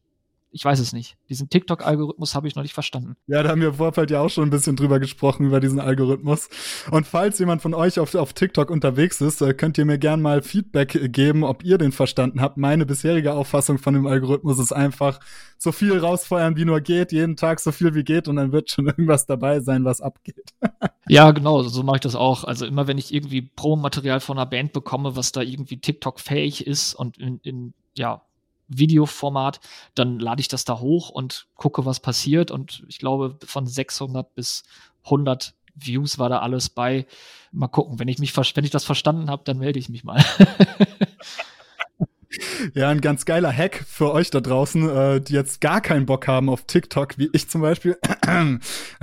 [0.52, 1.16] Ich weiß es nicht.
[1.28, 3.16] Diesen TikTok-Algorithmus habe ich noch nicht verstanden.
[3.26, 5.80] Ja, da haben wir im Vorfeld ja auch schon ein bisschen drüber gesprochen, über diesen
[5.80, 6.48] Algorithmus.
[6.90, 10.20] Und falls jemand von euch auf, auf TikTok unterwegs ist, äh, könnt ihr mir gern
[10.22, 12.56] mal Feedback geben, ob ihr den verstanden habt.
[12.56, 15.20] Meine bisherige Auffassung von dem Algorithmus ist einfach,
[15.62, 18.70] so viel rausfeuern, wie nur geht, jeden Tag so viel wie geht und dann wird
[18.70, 20.54] schon irgendwas dabei sein, was abgeht.
[21.08, 22.44] ja, genau, so mache ich das auch.
[22.44, 26.94] Also immer, wenn ich irgendwie Pro-Material von einer Band bekomme, was da irgendwie TikTok-fähig ist
[26.94, 28.22] und in, in ja,
[28.70, 29.60] Videoformat,
[29.94, 32.50] dann lade ich das da hoch und gucke, was passiert.
[32.50, 34.62] Und ich glaube, von 600 bis
[35.04, 37.06] 100 Views war da alles bei.
[37.52, 40.24] Mal gucken, wenn ich mich, wenn ich das verstanden habe, dann melde ich mich mal.
[42.74, 46.28] Ja, ein ganz geiler Hack für euch da draußen, äh, die jetzt gar keinen Bock
[46.28, 47.96] haben auf TikTok, wie ich zum Beispiel.
[48.26, 48.60] Dann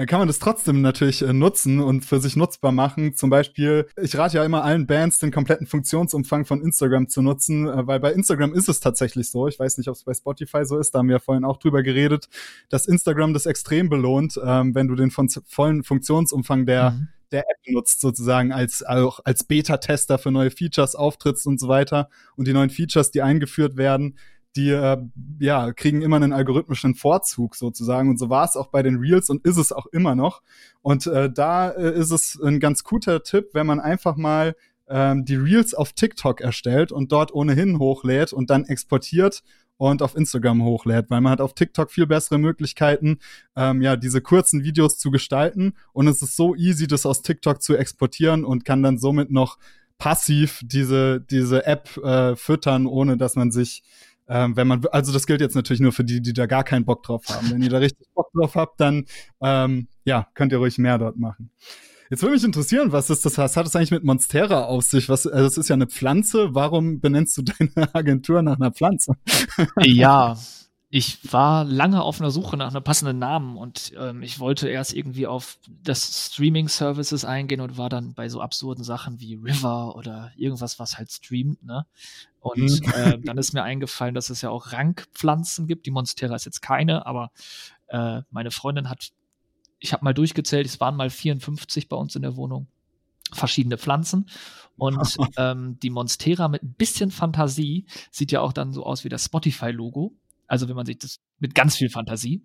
[0.07, 3.15] kann man das trotzdem natürlich äh, nutzen und für sich nutzbar machen.
[3.15, 7.67] Zum Beispiel, ich rate ja immer allen Bands, den kompletten Funktionsumfang von Instagram zu nutzen,
[7.67, 9.47] äh, weil bei Instagram ist es tatsächlich so.
[9.47, 11.57] Ich weiß nicht, ob es bei Spotify so ist, da haben wir ja vorhin auch
[11.57, 12.29] drüber geredet,
[12.69, 17.41] dass Instagram das extrem belohnt, ähm, wenn du den von vollen Funktionsumfang der mhm der
[17.41, 22.09] App nutzt, sozusagen als, auch als Beta-Tester für neue Features auftrittst und so weiter.
[22.35, 24.17] Und die neuen Features, die eingeführt werden,
[24.55, 24.97] die äh,
[25.39, 28.09] ja, kriegen immer einen algorithmischen Vorzug sozusagen.
[28.09, 30.41] Und so war es auch bei den Reels und ist es auch immer noch.
[30.81, 34.55] Und äh, da äh, ist es ein ganz guter Tipp, wenn man einfach mal
[34.89, 39.43] ähm, die Reels auf TikTok erstellt und dort ohnehin hochlädt und dann exportiert
[39.77, 43.19] und auf Instagram hochlädt, weil man hat auf TikTok viel bessere Möglichkeiten,
[43.55, 47.61] ähm, ja, diese kurzen Videos zu gestalten und es ist so easy, das aus TikTok
[47.61, 49.57] zu exportieren und kann dann somit noch
[49.97, 53.83] passiv diese, diese App äh, füttern, ohne dass man sich
[54.29, 56.85] ähm, wenn man, also das gilt jetzt natürlich nur für die, die da gar keinen
[56.85, 57.49] Bock drauf haben.
[57.49, 59.05] Wenn ihr da richtig Bock drauf habt, dann
[59.41, 61.51] ähm, ja, könnt ihr ruhig mehr dort machen.
[62.09, 63.37] Jetzt würde mich interessieren, was ist das?
[63.37, 65.09] Was hat es eigentlich mit Monstera auf sich?
[65.09, 66.55] Was, also es ist ja eine Pflanze.
[66.55, 69.13] Warum benennst du deine Agentur nach einer Pflanze?
[69.81, 70.37] Ja,
[70.89, 74.93] ich war lange auf einer Suche nach einem passenden Namen und ähm, ich wollte erst
[74.93, 80.31] irgendwie auf das Streaming-Services eingehen und war dann bei so absurden Sachen wie River oder
[80.37, 81.85] irgendwas, was halt streamt, ne?
[82.39, 82.91] Und mhm.
[82.93, 85.85] äh, dann ist mir eingefallen, dass es ja auch Rankpflanzen gibt.
[85.85, 87.31] Die Monstera ist jetzt keine, aber
[87.87, 89.09] äh, meine Freundin hat
[89.79, 92.67] ich habe mal durchgezählt, es waren mal 54 bei uns in der Wohnung.
[93.31, 94.29] Verschiedene Pflanzen.
[94.77, 99.09] Und ähm, die Monstera mit ein bisschen Fantasie sieht ja auch dann so aus wie
[99.09, 100.13] das Spotify-Logo.
[100.47, 102.43] Also wenn man sich das mit ganz viel Fantasie.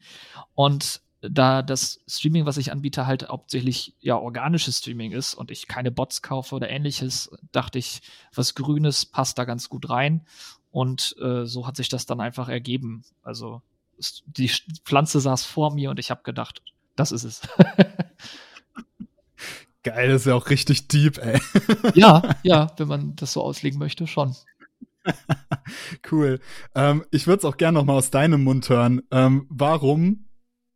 [0.54, 5.68] Und da das Streaming, was ich anbiete, halt hauptsächlich ja organisches Streaming ist und ich
[5.68, 8.02] keine Bots kaufe oder ähnliches, dachte ich,
[8.34, 10.26] was Grünes passt da ganz gut rein.
[10.70, 13.04] Und äh, so hat sich das dann einfach ergeben.
[13.22, 13.62] Also
[14.26, 14.50] die
[14.84, 16.62] Pflanze saß vor mir und ich habe gedacht,
[16.97, 17.40] das ist es.
[19.84, 21.40] Geil, das ist ja auch richtig deep, ey.
[21.95, 24.36] ja, ja, wenn man das so auslegen möchte, schon.
[26.12, 26.38] cool.
[26.74, 29.03] Ähm, ich würde es auch gerne noch mal aus deinem Mund hören.
[29.11, 30.26] Ähm, warum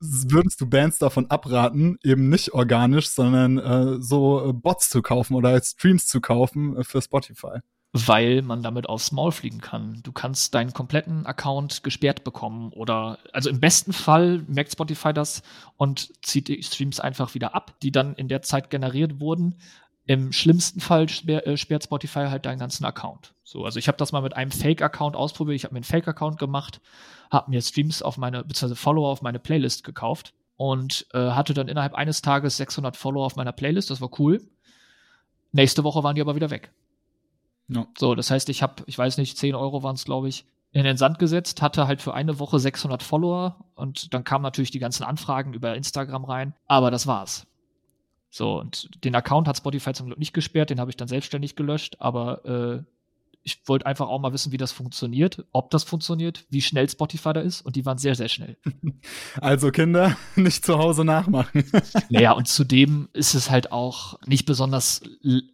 [0.01, 5.35] würdest du Bands davon abraten, eben nicht organisch, sondern äh, so äh, Bots zu kaufen
[5.35, 7.61] oder Streams zu kaufen äh, für Spotify?
[7.97, 10.01] Weil man damit aufs Maul fliegen kann.
[10.03, 15.43] Du kannst deinen kompletten Account gesperrt bekommen oder, also im besten Fall merkt Spotify das
[15.77, 19.57] und zieht die Streams einfach wieder ab, die dann in der Zeit generiert wurden.
[20.05, 23.35] Im schlimmsten Fall äh, sperrt Spotify halt deinen ganzen Account.
[23.43, 25.57] So, also ich habe das mal mit einem Fake-Account ausprobiert.
[25.57, 26.81] Ich habe mir einen Fake-Account gemacht,
[27.31, 31.69] habe mir Streams auf meine, beziehungsweise Follower auf meine Playlist gekauft und äh, hatte dann
[31.69, 33.91] innerhalb eines Tages 600 Follower auf meiner Playlist.
[33.91, 34.41] Das war cool.
[35.53, 36.71] Nächste Woche waren die aber wieder weg.
[37.69, 37.87] No.
[37.99, 40.85] So, das heißt, ich habe, ich weiß nicht, 10 Euro waren es, glaube ich, in
[40.85, 44.79] den Sand gesetzt, hatte halt für eine Woche 600 Follower und dann kamen natürlich die
[44.79, 47.47] ganzen Anfragen über Instagram rein, aber das war's.
[48.31, 51.57] So, und den Account hat Spotify zum Glück nicht gesperrt, den habe ich dann selbstständig
[51.57, 52.83] gelöscht, aber äh,
[53.47, 57.33] ich wollte einfach auch mal wissen, wie das funktioniert, ob das funktioniert, wie schnell Spotify
[57.33, 58.59] da ist und die waren sehr, sehr schnell.
[59.41, 61.65] Also Kinder, nicht zu Hause nachmachen.
[62.09, 65.03] naja, und zudem ist es halt auch nicht besonders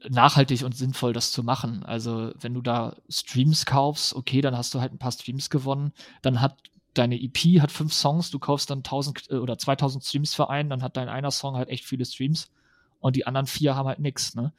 [0.08, 1.84] nachhaltig und sinnvoll, das zu machen.
[1.84, 5.92] Also wenn du da Streams kaufst, okay, dann hast du halt ein paar Streams gewonnen,
[6.22, 6.56] dann hat
[6.94, 10.70] deine EP hat fünf Songs, du kaufst dann 1000 äh, oder 2000 Streams für einen,
[10.70, 12.50] dann hat dein einer Song halt echt viele Streams
[13.00, 14.34] und die anderen vier haben halt nichts.
[14.34, 14.52] Ne?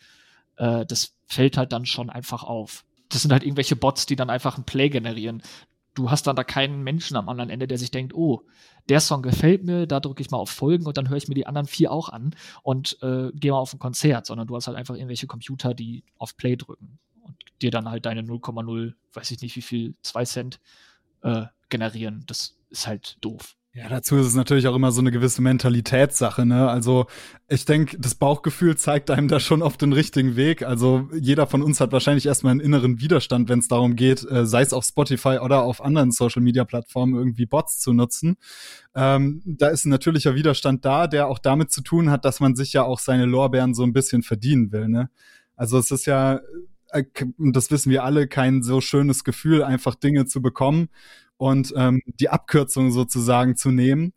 [0.58, 2.84] Äh, das fällt halt dann schon einfach auf
[3.14, 5.42] das sind halt irgendwelche Bots, die dann einfach ein Play generieren.
[5.94, 8.44] Du hast dann da keinen Menschen am anderen Ende, der sich denkt, oh,
[8.90, 11.36] der Song gefällt mir, da drücke ich mal auf Folgen und dann höre ich mir
[11.36, 14.68] die anderen vier auch an und äh, gehe mal auf ein Konzert, sondern du hast
[14.68, 19.32] halt einfach irgendwelche Computer, die auf Play drücken und dir dann halt deine 0,0, weiß
[19.32, 20.60] ich nicht wie viel, 2 Cent
[21.22, 22.24] äh, generieren.
[22.28, 23.56] Das ist halt doof.
[23.76, 26.70] Ja, dazu ist es natürlich auch immer so eine gewisse Mentalitätssache, ne?
[26.70, 27.08] Also
[27.50, 30.62] ich denke, das Bauchgefühl zeigt einem da schon auf den richtigen Weg.
[30.62, 34.46] Also jeder von uns hat wahrscheinlich erstmal einen inneren Widerstand, wenn es darum geht, äh,
[34.46, 38.36] sei es auf Spotify oder auf anderen Social-Media-Plattformen irgendwie Bots zu nutzen.
[38.94, 42.56] Ähm, da ist ein natürlicher Widerstand da, der auch damit zu tun hat, dass man
[42.56, 45.10] sich ja auch seine Lorbeeren so ein bisschen verdienen will, ne?
[45.56, 46.42] Also es ist ja
[46.92, 47.06] äh,
[47.40, 50.90] das wissen wir alle, kein so schönes Gefühl, einfach Dinge zu bekommen
[51.44, 54.14] und ähm, die Abkürzung sozusagen zu nehmen.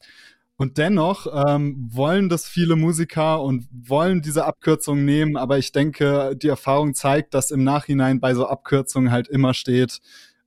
[0.56, 6.36] Und dennoch ähm, wollen das viele Musiker und wollen diese Abkürzung nehmen, aber ich denke,
[6.40, 10.00] die Erfahrung zeigt, dass im Nachhinein bei so Abkürzungen halt immer steht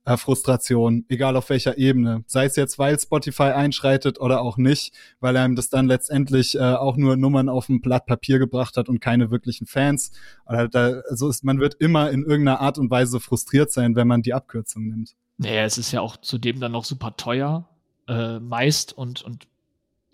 [0.06, 2.24] äh, Frustration, egal auf welcher Ebene.
[2.26, 6.60] Sei es jetzt, weil Spotify einschreitet oder auch nicht, weil einem das dann letztendlich äh,
[6.60, 10.12] auch nur Nummern auf ein Blatt Papier gebracht hat und keine wirklichen Fans.
[10.46, 14.08] Oder da, also ist, man wird immer in irgendeiner Art und Weise frustriert sein, wenn
[14.08, 15.14] man die Abkürzung nimmt.
[15.40, 17.66] Naja, es ist ja auch zudem dann noch super teuer,
[18.06, 19.46] äh, meist und, und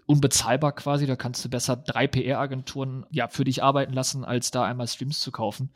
[0.07, 1.05] unbezahlbar quasi.
[1.05, 5.19] Da kannst du besser drei PR-Agenturen ja für dich arbeiten lassen, als da einmal Streams
[5.19, 5.71] zu kaufen.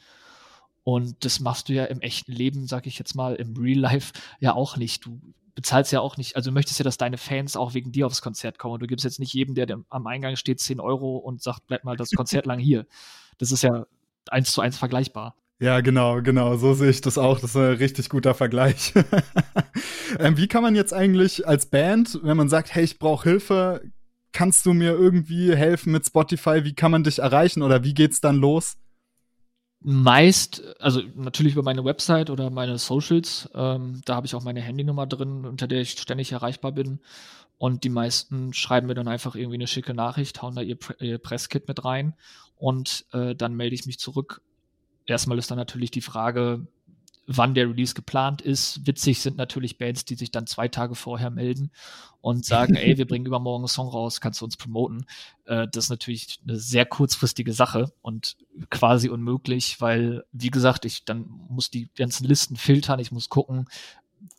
[0.85, 4.13] Und das machst du ja im echten Leben, sag ich jetzt mal, im Real Life
[4.39, 5.05] ja auch nicht.
[5.05, 5.21] Du
[5.57, 8.23] bezahlst ja auch nicht, also du möchtest ja, dass deine Fans auch wegen dir aufs
[8.23, 8.75] Konzert kommen.
[8.75, 11.83] Und du gibst jetzt nicht jedem, der am Eingang steht, 10 Euro und sagt, bleib
[11.83, 12.87] mal das Konzert lang hier.
[13.39, 13.85] Das ist ja
[14.31, 15.35] eins zu eins vergleichbar.
[15.61, 16.57] Ja, genau, genau.
[16.57, 17.39] So sehe ich das auch.
[17.39, 18.95] Das ist ein richtig guter Vergleich.
[20.19, 23.83] ähm, wie kann man jetzt eigentlich als Band, wenn man sagt, hey, ich brauche Hilfe,
[24.33, 26.65] kannst du mir irgendwie helfen mit Spotify?
[26.65, 28.79] Wie kann man dich erreichen oder wie geht's dann los?
[29.83, 33.49] meist, also natürlich über meine Website oder meine Socials.
[33.55, 37.01] Ähm, da habe ich auch meine Handynummer drin, unter der ich ständig erreichbar bin.
[37.59, 41.19] Und die meisten schreiben mir dann einfach irgendwie eine schicke Nachricht, hauen da ihr, ihr
[41.19, 42.15] Presskit mit rein
[42.57, 44.43] und äh, dann melde ich mich zurück.
[45.07, 46.67] Erstmal ist dann natürlich die Frage,
[47.33, 48.87] wann der Release geplant ist.
[48.87, 51.71] Witzig sind natürlich Bands, die sich dann zwei Tage vorher melden
[52.21, 55.07] und sagen, ey, wir bringen übermorgen einen Song raus, kannst du uns promoten?
[55.45, 58.37] Äh, das ist natürlich eine sehr kurzfristige Sache und
[58.69, 63.67] quasi unmöglich, weil, wie gesagt, ich dann muss die ganzen Listen filtern, ich muss gucken,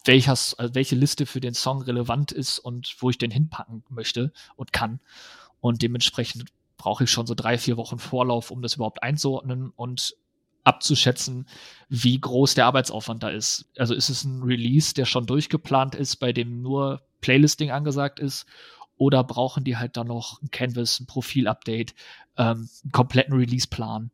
[0.04, 4.34] welcher, also welche Liste für den Song relevant ist und wo ich den hinpacken möchte
[4.58, 5.00] und kann.
[5.62, 6.46] Und dementsprechend
[6.78, 10.16] brauche ich schon so drei, vier Wochen Vorlauf, um das überhaupt einzuordnen und
[10.64, 11.48] abzuschätzen,
[11.90, 13.70] wie groß der Arbeitsaufwand da ist.
[13.78, 18.46] Also ist es ein Release, der schon durchgeplant ist, bei dem nur Playlisting angesagt ist,
[18.98, 21.96] oder brauchen die halt dann noch ein Canvas, ein Profil-Update,
[22.38, 24.12] ähm, einen kompletten Release-Plan?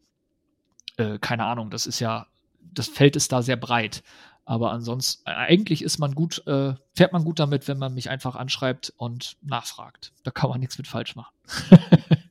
[0.95, 2.27] Äh, keine Ahnung, das ist ja,
[2.61, 4.01] das Feld ist da sehr breit.
[4.45, 8.35] Aber ansonsten, eigentlich ist man gut, äh, fährt man gut damit, wenn man mich einfach
[8.35, 10.13] anschreibt und nachfragt.
[10.23, 11.35] Da kann man nichts mit falsch machen.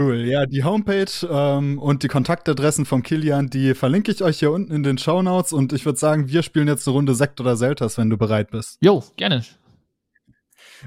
[0.00, 4.50] Cool, ja, die Homepage ähm, und die Kontaktadressen von Kilian, die verlinke ich euch hier
[4.50, 7.38] unten in den Show Notes und ich würde sagen, wir spielen jetzt eine Runde Sekt
[7.38, 8.78] oder Selters, wenn du bereit bist.
[8.80, 9.44] Jo, gerne.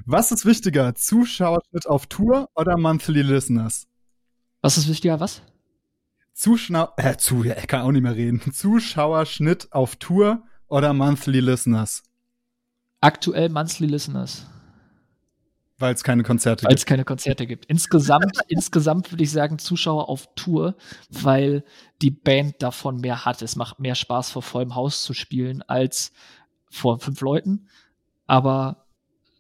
[0.08, 3.86] Was ist wichtiger, Zuschauerschnitt auf Tour oder Monthly Listeners?
[4.64, 5.44] Was ist wichtiger, was?
[6.34, 8.42] Zuschauer, äh, zu, ja, ich kann auch nicht mehr reden.
[8.52, 12.02] Zuschauerschnitt auf Tour oder Monthly Listeners?
[13.00, 14.48] Aktuell Monthly Listeners.
[15.80, 16.70] Weil es keine Konzerte gibt.
[16.70, 17.66] Weil es keine Konzerte gibt.
[17.66, 20.76] Insgesamt, insgesamt würde ich sagen, Zuschauer auf Tour,
[21.10, 21.64] weil
[22.02, 23.42] die Band davon mehr hat.
[23.42, 26.12] Es macht mehr Spaß, vor vollem Haus zu spielen, als
[26.70, 27.68] vor fünf Leuten.
[28.28, 28.86] Aber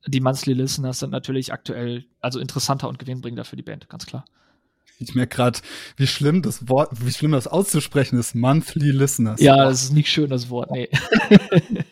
[0.05, 4.25] die Monthly Listeners sind natürlich aktuell, also interessanter und gewinnbringender für die Band, ganz klar.
[4.99, 5.59] Ich merke gerade,
[5.97, 8.35] wie schlimm das Wort, wie schlimm das auszusprechen ist.
[8.35, 9.41] Monthly Listeners.
[9.41, 10.89] Ja, das ist nicht schön, das Wort, nee.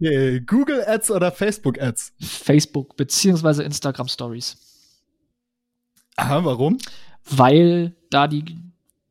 [0.00, 0.40] Okay.
[0.40, 2.12] Google Ads oder Facebook Ads?
[2.20, 4.56] Facebook beziehungsweise Instagram Stories.
[6.16, 6.78] Aha, warum?
[7.24, 8.56] Weil da die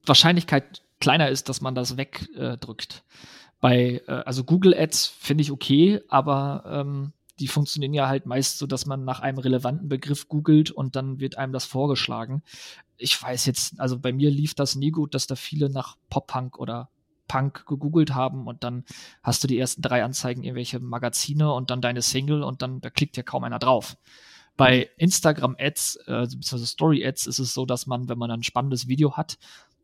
[0.06, 2.96] Wahrscheinlichkeit kleiner ist, dass man das wegdrückt.
[2.96, 3.26] Äh,
[3.60, 8.58] Bei, äh, also Google Ads finde ich okay, aber ähm, die funktionieren ja halt meist
[8.58, 12.44] so, dass man nach einem relevanten Begriff googelt und dann wird einem das vorgeschlagen.
[12.98, 16.58] Ich weiß jetzt, also bei mir lief das nie gut, dass da viele nach Pop-Punk
[16.58, 16.90] oder
[17.34, 18.84] Punk gegoogelt haben und dann
[19.24, 22.92] hast du die ersten drei Anzeigen irgendwelche Magazine und dann deine Single und dann da
[22.92, 23.98] klickt ja kaum einer drauf.
[24.56, 28.44] Bei Instagram Ads, äh, beziehungsweise Story Ads ist es so, dass man, wenn man ein
[28.44, 29.40] spannendes Video hat,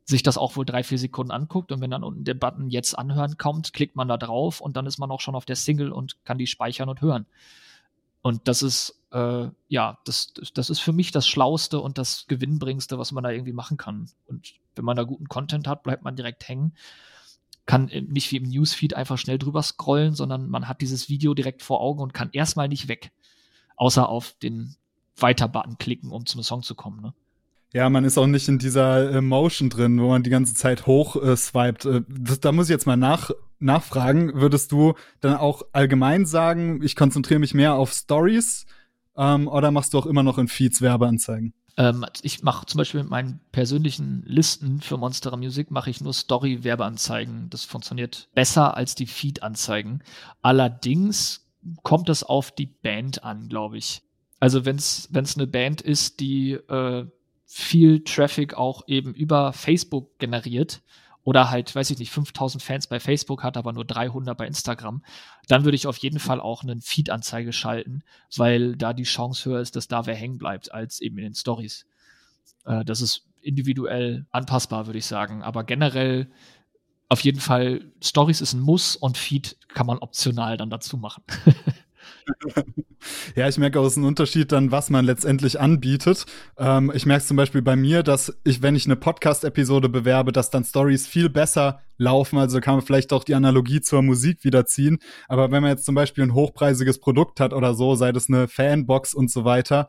[0.06, 2.94] sich das auch wohl drei, vier Sekunden anguckt und wenn dann unten der Button jetzt
[2.94, 5.92] anhören kommt, klickt man da drauf und dann ist man auch schon auf der Single
[5.92, 7.26] und kann die speichern und hören.
[8.22, 13.00] Und das ist, äh, ja, das, das ist für mich das Schlauste und das Gewinnbringste,
[13.00, 14.08] was man da irgendwie machen kann.
[14.28, 16.76] Und wenn man da guten Content hat, bleibt man direkt hängen
[17.70, 21.62] kann nicht wie im Newsfeed einfach schnell drüber scrollen, sondern man hat dieses Video direkt
[21.62, 23.12] vor Augen und kann erstmal nicht weg.
[23.76, 24.74] Außer auf den
[25.18, 27.00] Weiter-Button klicken, um zum Song zu kommen.
[27.00, 27.14] Ne?
[27.72, 30.88] Ja, man ist auch nicht in dieser äh, Motion drin, wo man die ganze Zeit
[30.88, 31.86] hoch äh, swiped.
[31.86, 34.34] Äh, das, da muss ich jetzt mal nach, nachfragen.
[34.34, 38.66] Würdest du dann auch allgemein sagen, ich konzentriere mich mehr auf Stories
[39.16, 41.54] ähm, oder machst du auch immer noch in Feeds Werbeanzeigen?
[41.80, 46.14] Ähm, ich mache zum Beispiel mit meinen persönlichen Listen für Monster Music mache ich nur
[46.14, 47.50] Story-Werbeanzeigen.
[47.50, 50.04] Das funktioniert besser als die Feed-Anzeigen.
[50.42, 51.48] Allerdings
[51.82, 54.02] kommt es auf die Band an, glaube ich.
[54.42, 57.06] Also wenn es eine Band ist, die äh,
[57.46, 60.82] viel Traffic auch eben über Facebook generiert,
[61.24, 65.04] oder halt, weiß ich nicht, 5000 Fans bei Facebook hat, aber nur 300 bei Instagram,
[65.48, 68.04] dann würde ich auf jeden Fall auch einen Feed-Anzeige schalten,
[68.36, 71.36] weil da die Chance höher ist, dass da wer hängen bleibt, als eben in den
[71.36, 71.86] Stories.
[72.66, 75.44] Äh, das ist individuell anpassbar, würde ich sagen.
[75.44, 76.30] Aber generell
[77.10, 81.24] auf jeden Fall, Stories ist ein Muss und Feed kann man optional dann dazu machen.
[83.36, 86.26] Ja, ich merke auch, es ist ein Unterschied dann, was man letztendlich anbietet.
[86.58, 90.50] Ähm, ich merke zum Beispiel bei mir, dass ich, wenn ich eine Podcast-Episode bewerbe, dass
[90.50, 92.38] dann Stories viel besser laufen.
[92.38, 95.00] Also kann man vielleicht auch die Analogie zur Musik wiederziehen.
[95.28, 98.48] Aber wenn man jetzt zum Beispiel ein hochpreisiges Produkt hat oder so, sei das eine
[98.48, 99.88] Fanbox und so weiter,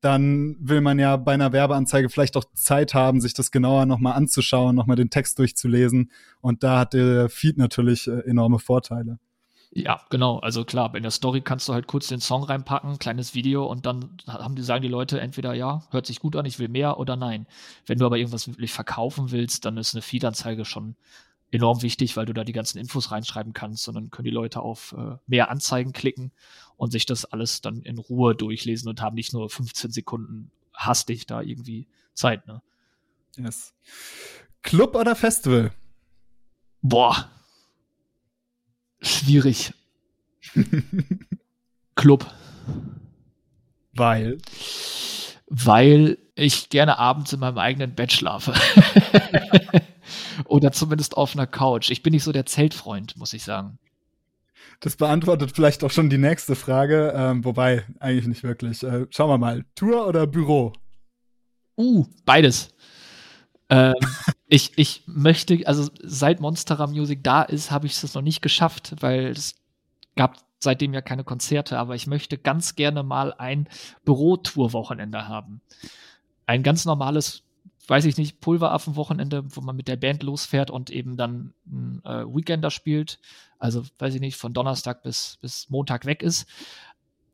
[0.00, 4.14] dann will man ja bei einer Werbeanzeige vielleicht auch Zeit haben, sich das genauer nochmal
[4.14, 6.10] anzuschauen, nochmal den Text durchzulesen.
[6.40, 9.18] Und da hat der Feed natürlich äh, enorme Vorteile.
[9.70, 10.38] Ja, genau.
[10.38, 13.84] Also klar, in der Story kannst du halt kurz den Song reinpacken, kleines Video und
[13.84, 16.98] dann haben die, sagen die Leute entweder ja, hört sich gut an, ich will mehr
[16.98, 17.46] oder nein.
[17.86, 20.96] Wenn du aber irgendwas wirklich verkaufen willst, dann ist eine Feed-Anzeige schon
[21.50, 24.60] enorm wichtig, weil du da die ganzen Infos reinschreiben kannst und dann können die Leute
[24.60, 26.32] auf äh, mehr Anzeigen klicken
[26.76, 31.26] und sich das alles dann in Ruhe durchlesen und haben nicht nur 15 Sekunden hastig
[31.26, 32.62] da irgendwie Zeit, ne?
[33.36, 33.74] Yes.
[34.62, 35.72] Club oder Festival?
[36.82, 37.30] Boah.
[39.00, 39.72] Schwierig.
[41.94, 42.26] Club.
[43.92, 44.38] Weil?
[45.46, 48.54] Weil ich gerne abends in meinem eigenen Bett schlafe.
[50.44, 51.90] Oder zumindest auf einer Couch.
[51.90, 53.78] Ich bin nicht so der Zeltfreund, muss ich sagen.
[54.80, 58.82] Das beantwortet vielleicht auch schon die nächste Frage, ähm, wobei eigentlich nicht wirklich.
[58.84, 59.64] Äh, schauen wir mal.
[59.74, 60.72] Tour oder Büro?
[61.76, 62.70] Uh, beides.
[63.70, 63.94] Ähm,
[64.46, 68.94] ich, ich möchte, also seit Monstera Music da ist, habe ich es noch nicht geschafft,
[69.00, 69.56] weil es
[70.16, 73.68] gab seitdem ja keine Konzerte, aber ich möchte ganz gerne mal ein
[74.04, 75.60] Bürotour-Wochenende haben.
[76.46, 77.42] Ein ganz normales,
[77.86, 82.24] weiß ich nicht, Pulveraffen-Wochenende, wo man mit der Band losfährt und eben dann ein äh,
[82.24, 83.20] Weekender spielt.
[83.58, 86.48] Also, weiß ich nicht, von Donnerstag bis, bis Montag weg ist.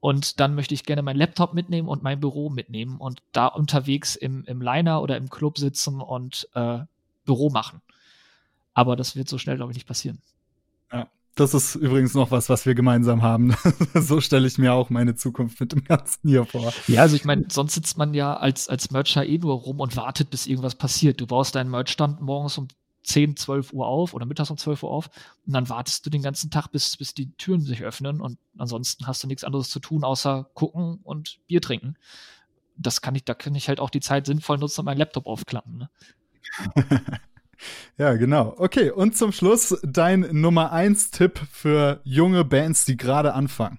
[0.05, 4.17] Und dann möchte ich gerne meinen Laptop mitnehmen und mein Büro mitnehmen und da unterwegs
[4.17, 6.81] im, im Liner oder im Club sitzen und äh,
[7.25, 7.81] Büro machen.
[8.75, 10.19] Aber das wird so schnell, glaube ich, nicht passieren.
[10.93, 13.57] Ja, das ist übrigens noch was, was wir gemeinsam haben.
[13.95, 16.75] so stelle ich mir auch meine Zukunft mit dem Ganzen hier vor.
[16.87, 19.97] Ja, also ich meine, sonst sitzt man ja als, als Mercher eh nur rum und
[19.97, 21.19] wartet, bis irgendwas passiert.
[21.19, 22.69] Du baust deinen Merchstand morgens um
[23.05, 25.11] 10, 12 Uhr auf oder mittags um 12 Uhr auf
[25.47, 29.07] und dann wartest du den ganzen Tag, bis, bis die Türen sich öffnen und ansonsten
[29.07, 31.97] hast du nichts anderes zu tun, außer gucken und Bier trinken.
[32.77, 35.27] Das kann ich, da kann ich halt auch die Zeit sinnvoll nutzen und meinen Laptop
[35.27, 35.79] aufklappen.
[35.79, 35.91] Ne?
[37.99, 38.55] ja, genau.
[38.57, 43.79] Okay, und zum Schluss dein Nummer 1 Tipp für junge Bands, die gerade anfangen.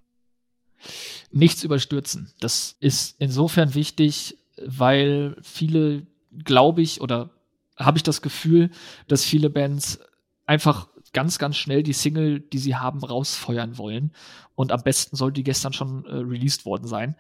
[1.32, 2.32] Nichts überstürzen.
[2.40, 6.06] Das ist insofern wichtig, weil viele,
[6.44, 7.32] glaube ich, oder
[7.78, 8.70] habe ich das Gefühl,
[9.08, 10.00] dass viele Bands
[10.46, 14.12] einfach ganz, ganz schnell die Single, die sie haben, rausfeuern wollen.
[14.56, 17.16] Und am besten soll die gestern schon äh, released worden sein.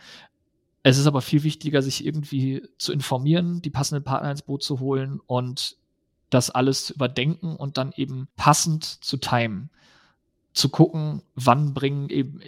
[0.84, 4.80] Es ist aber viel wichtiger, sich irgendwie zu informieren, die passenden Partner ins Boot zu
[4.80, 5.78] holen und
[6.30, 9.70] das alles zu überdenken und dann eben passend zu timen.
[10.54, 12.40] Zu gucken, wann bringen eben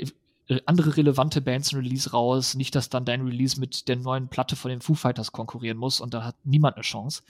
[0.65, 2.55] andere relevante Bands ein Release raus.
[2.55, 5.99] Nicht, dass dann dein Release mit der neuen Platte von den Foo Fighters konkurrieren muss
[5.99, 7.23] und da hat niemand eine Chance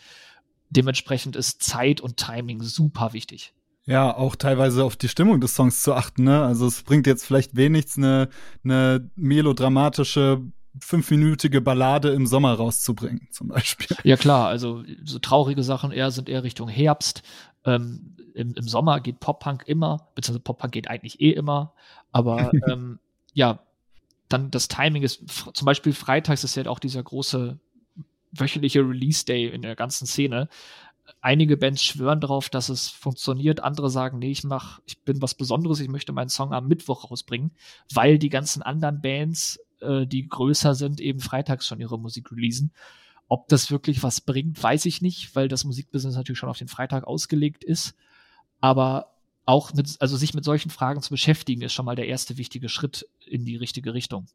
[0.70, 3.54] dementsprechend ist Zeit und Timing super wichtig.
[3.86, 6.26] Ja, auch teilweise auf die Stimmung des Songs zu achten.
[6.26, 6.44] Ne?
[6.44, 8.30] Also es bringt jetzt vielleicht wenigstens eine,
[8.64, 10.42] eine melodramatische
[10.80, 13.96] fünfminütige Ballade im Sommer rauszubringen, zum Beispiel.
[14.04, 17.24] Ja klar, also so traurige Sachen eher sind eher Richtung Herbst.
[17.66, 21.74] Ähm, im, im, Sommer geht Pop-Punk immer, beziehungsweise Pop-Punk geht eigentlich eh immer,
[22.12, 23.00] aber ähm,
[23.34, 23.60] ja,
[24.30, 27.58] dann das Timing ist, zum Beispiel freitags ist ja auch dieser große
[28.40, 30.50] wöchentliche Release Day in der ganzen Szene.
[31.22, 35.36] Einige Bands schwören darauf, dass es funktioniert, andere sagen, nee, ich mach, ich bin was
[35.36, 37.52] Besonderes, ich möchte meinen Song am Mittwoch rausbringen,
[37.94, 42.72] weil die ganzen anderen Bands, äh, die größer sind, eben freitags schon ihre Musik releasen.
[43.30, 46.70] Ob das wirklich was bringt, weiß ich nicht, weil das Musikbusiness natürlich schon auf den
[46.70, 47.96] Freitag ausgelegt ist.
[48.62, 49.14] Aber
[49.46, 52.70] auch mit, also sich mit solchen Fragen zu beschäftigen, ist schon mal der erste wichtige
[52.70, 54.28] Schritt in die richtige Richtung.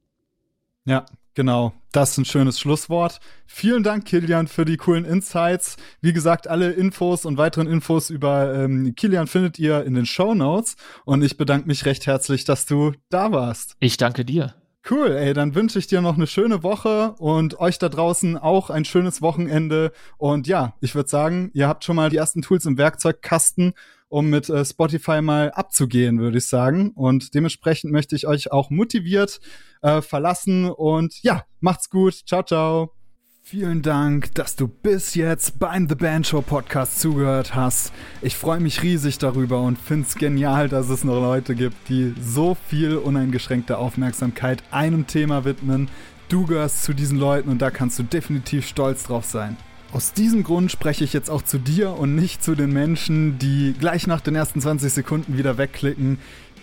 [0.85, 1.73] Ja, genau.
[1.93, 3.21] Das ist ein schönes Schlusswort.
[3.47, 5.77] Vielen Dank, Kilian, für die coolen Insights.
[6.01, 10.35] Wie gesagt, alle Infos und weiteren Infos über ähm, Kilian findet ihr in den Show
[10.35, 10.77] Notes.
[11.05, 13.77] Und ich bedanke mich recht herzlich, dass du da warst.
[13.79, 14.55] Ich danke dir.
[14.91, 18.69] Cool, ey, dann wünsche ich dir noch eine schöne Woche und euch da draußen auch
[18.69, 19.93] ein schönes Wochenende.
[20.19, 23.75] Und ja, ich würde sagen, ihr habt schon mal die ersten Tools im Werkzeugkasten
[24.13, 26.91] um mit äh, Spotify mal abzugehen, würde ich sagen.
[26.91, 29.41] Und dementsprechend möchte ich euch auch motiviert
[29.81, 30.67] äh, verlassen.
[30.71, 32.15] Und ja, macht's gut.
[32.27, 32.93] Ciao, ciao.
[33.41, 37.93] Vielen Dank, dass du bis jetzt beim The Band Show Podcast zugehört hast.
[38.21, 42.15] Ich freue mich riesig darüber und finde es genial, dass es noch Leute gibt, die
[42.21, 45.89] so viel uneingeschränkte Aufmerksamkeit einem Thema widmen.
[46.29, 49.57] Du gehörst zu diesen Leuten und da kannst du definitiv stolz drauf sein.
[49.93, 53.75] Aus diesem Grund spreche ich jetzt auch zu dir und nicht zu den Menschen, die
[53.79, 56.17] gleich nach den ersten 20 Sekunden wieder wegklicken.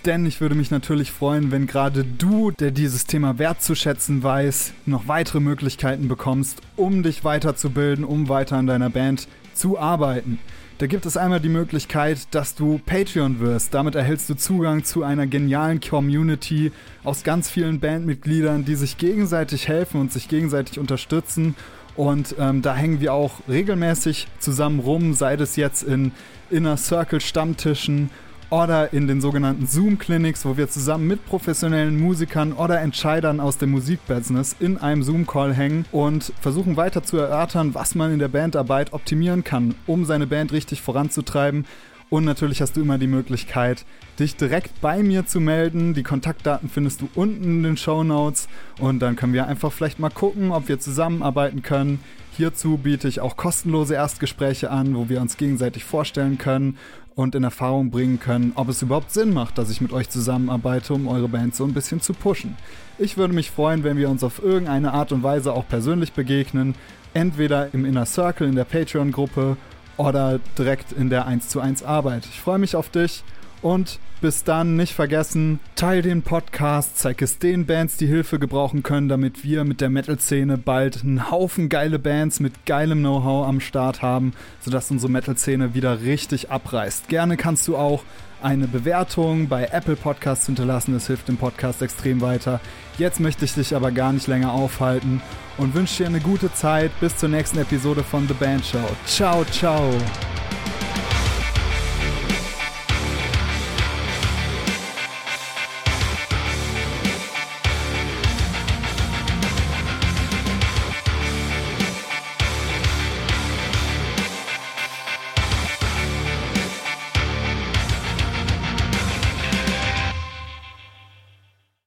[0.04, 5.08] Denn ich würde mich natürlich freuen, wenn gerade du, der dieses Thema wertzuschätzen weiß, noch
[5.08, 10.40] weitere Möglichkeiten bekommst, um dich weiterzubilden, um weiter an deiner Band zu arbeiten.
[10.80, 13.76] Da gibt es einmal die Möglichkeit, dass du Patreon wirst.
[13.76, 16.72] Damit erhältst du Zugang zu einer genialen Community
[17.04, 21.56] aus ganz vielen Bandmitgliedern, die sich gegenseitig helfen und sich gegenseitig unterstützen
[22.00, 26.14] und ähm, da hängen wir auch regelmäßig zusammen rum, sei es jetzt in
[26.50, 28.10] Inner Circle Stammtischen
[28.50, 33.72] oder in den sogenannten Zoom-Clinics, wo wir zusammen mit professionellen Musikern oder Entscheidern aus dem
[33.72, 38.94] Musikbusiness in einem Zoom-Call hängen und versuchen weiter zu erörtern, was man in der Bandarbeit
[38.94, 41.66] optimieren kann, um seine Band richtig voranzutreiben
[42.10, 43.86] Und natürlich hast du immer die Möglichkeit,
[44.20, 45.94] dich direkt bei mir zu melden.
[45.94, 48.48] Die Kontaktdaten findest du unten in den Show Notes.
[48.80, 52.00] Und dann können wir einfach vielleicht mal gucken, ob wir zusammenarbeiten können.
[52.36, 56.78] Hierzu biete ich auch kostenlose Erstgespräche an, wo wir uns gegenseitig vorstellen können
[57.14, 60.94] und in Erfahrung bringen können, ob es überhaupt Sinn macht, dass ich mit euch zusammenarbeite,
[60.94, 62.56] um eure Band so ein bisschen zu pushen.
[62.98, 66.76] Ich würde mich freuen, wenn wir uns auf irgendeine Art und Weise auch persönlich begegnen,
[67.14, 69.58] entweder im Inner Circle in der Patreon-Gruppe
[70.00, 72.26] oder direkt in der 1 zu 1 Arbeit.
[72.26, 73.24] Ich freue mich auf dich
[73.62, 78.82] und bis dann nicht vergessen, teil den Podcast, zeig es den Bands, die Hilfe gebrauchen
[78.82, 83.60] können, damit wir mit der Metal-Szene bald einen Haufen geile Bands mit geilem Know-how am
[83.60, 87.10] Start haben, sodass unsere Metal-Szene wieder richtig abreißt.
[87.10, 88.04] Gerne kannst du auch
[88.42, 92.62] eine Bewertung bei Apple Podcasts hinterlassen, das hilft dem Podcast extrem weiter.
[93.00, 95.22] Jetzt möchte ich dich aber gar nicht länger aufhalten
[95.58, 98.90] und wünsche dir eine gute Zeit bis zur nächsten Episode von The Band Show.
[99.06, 99.90] Ciao, ciao.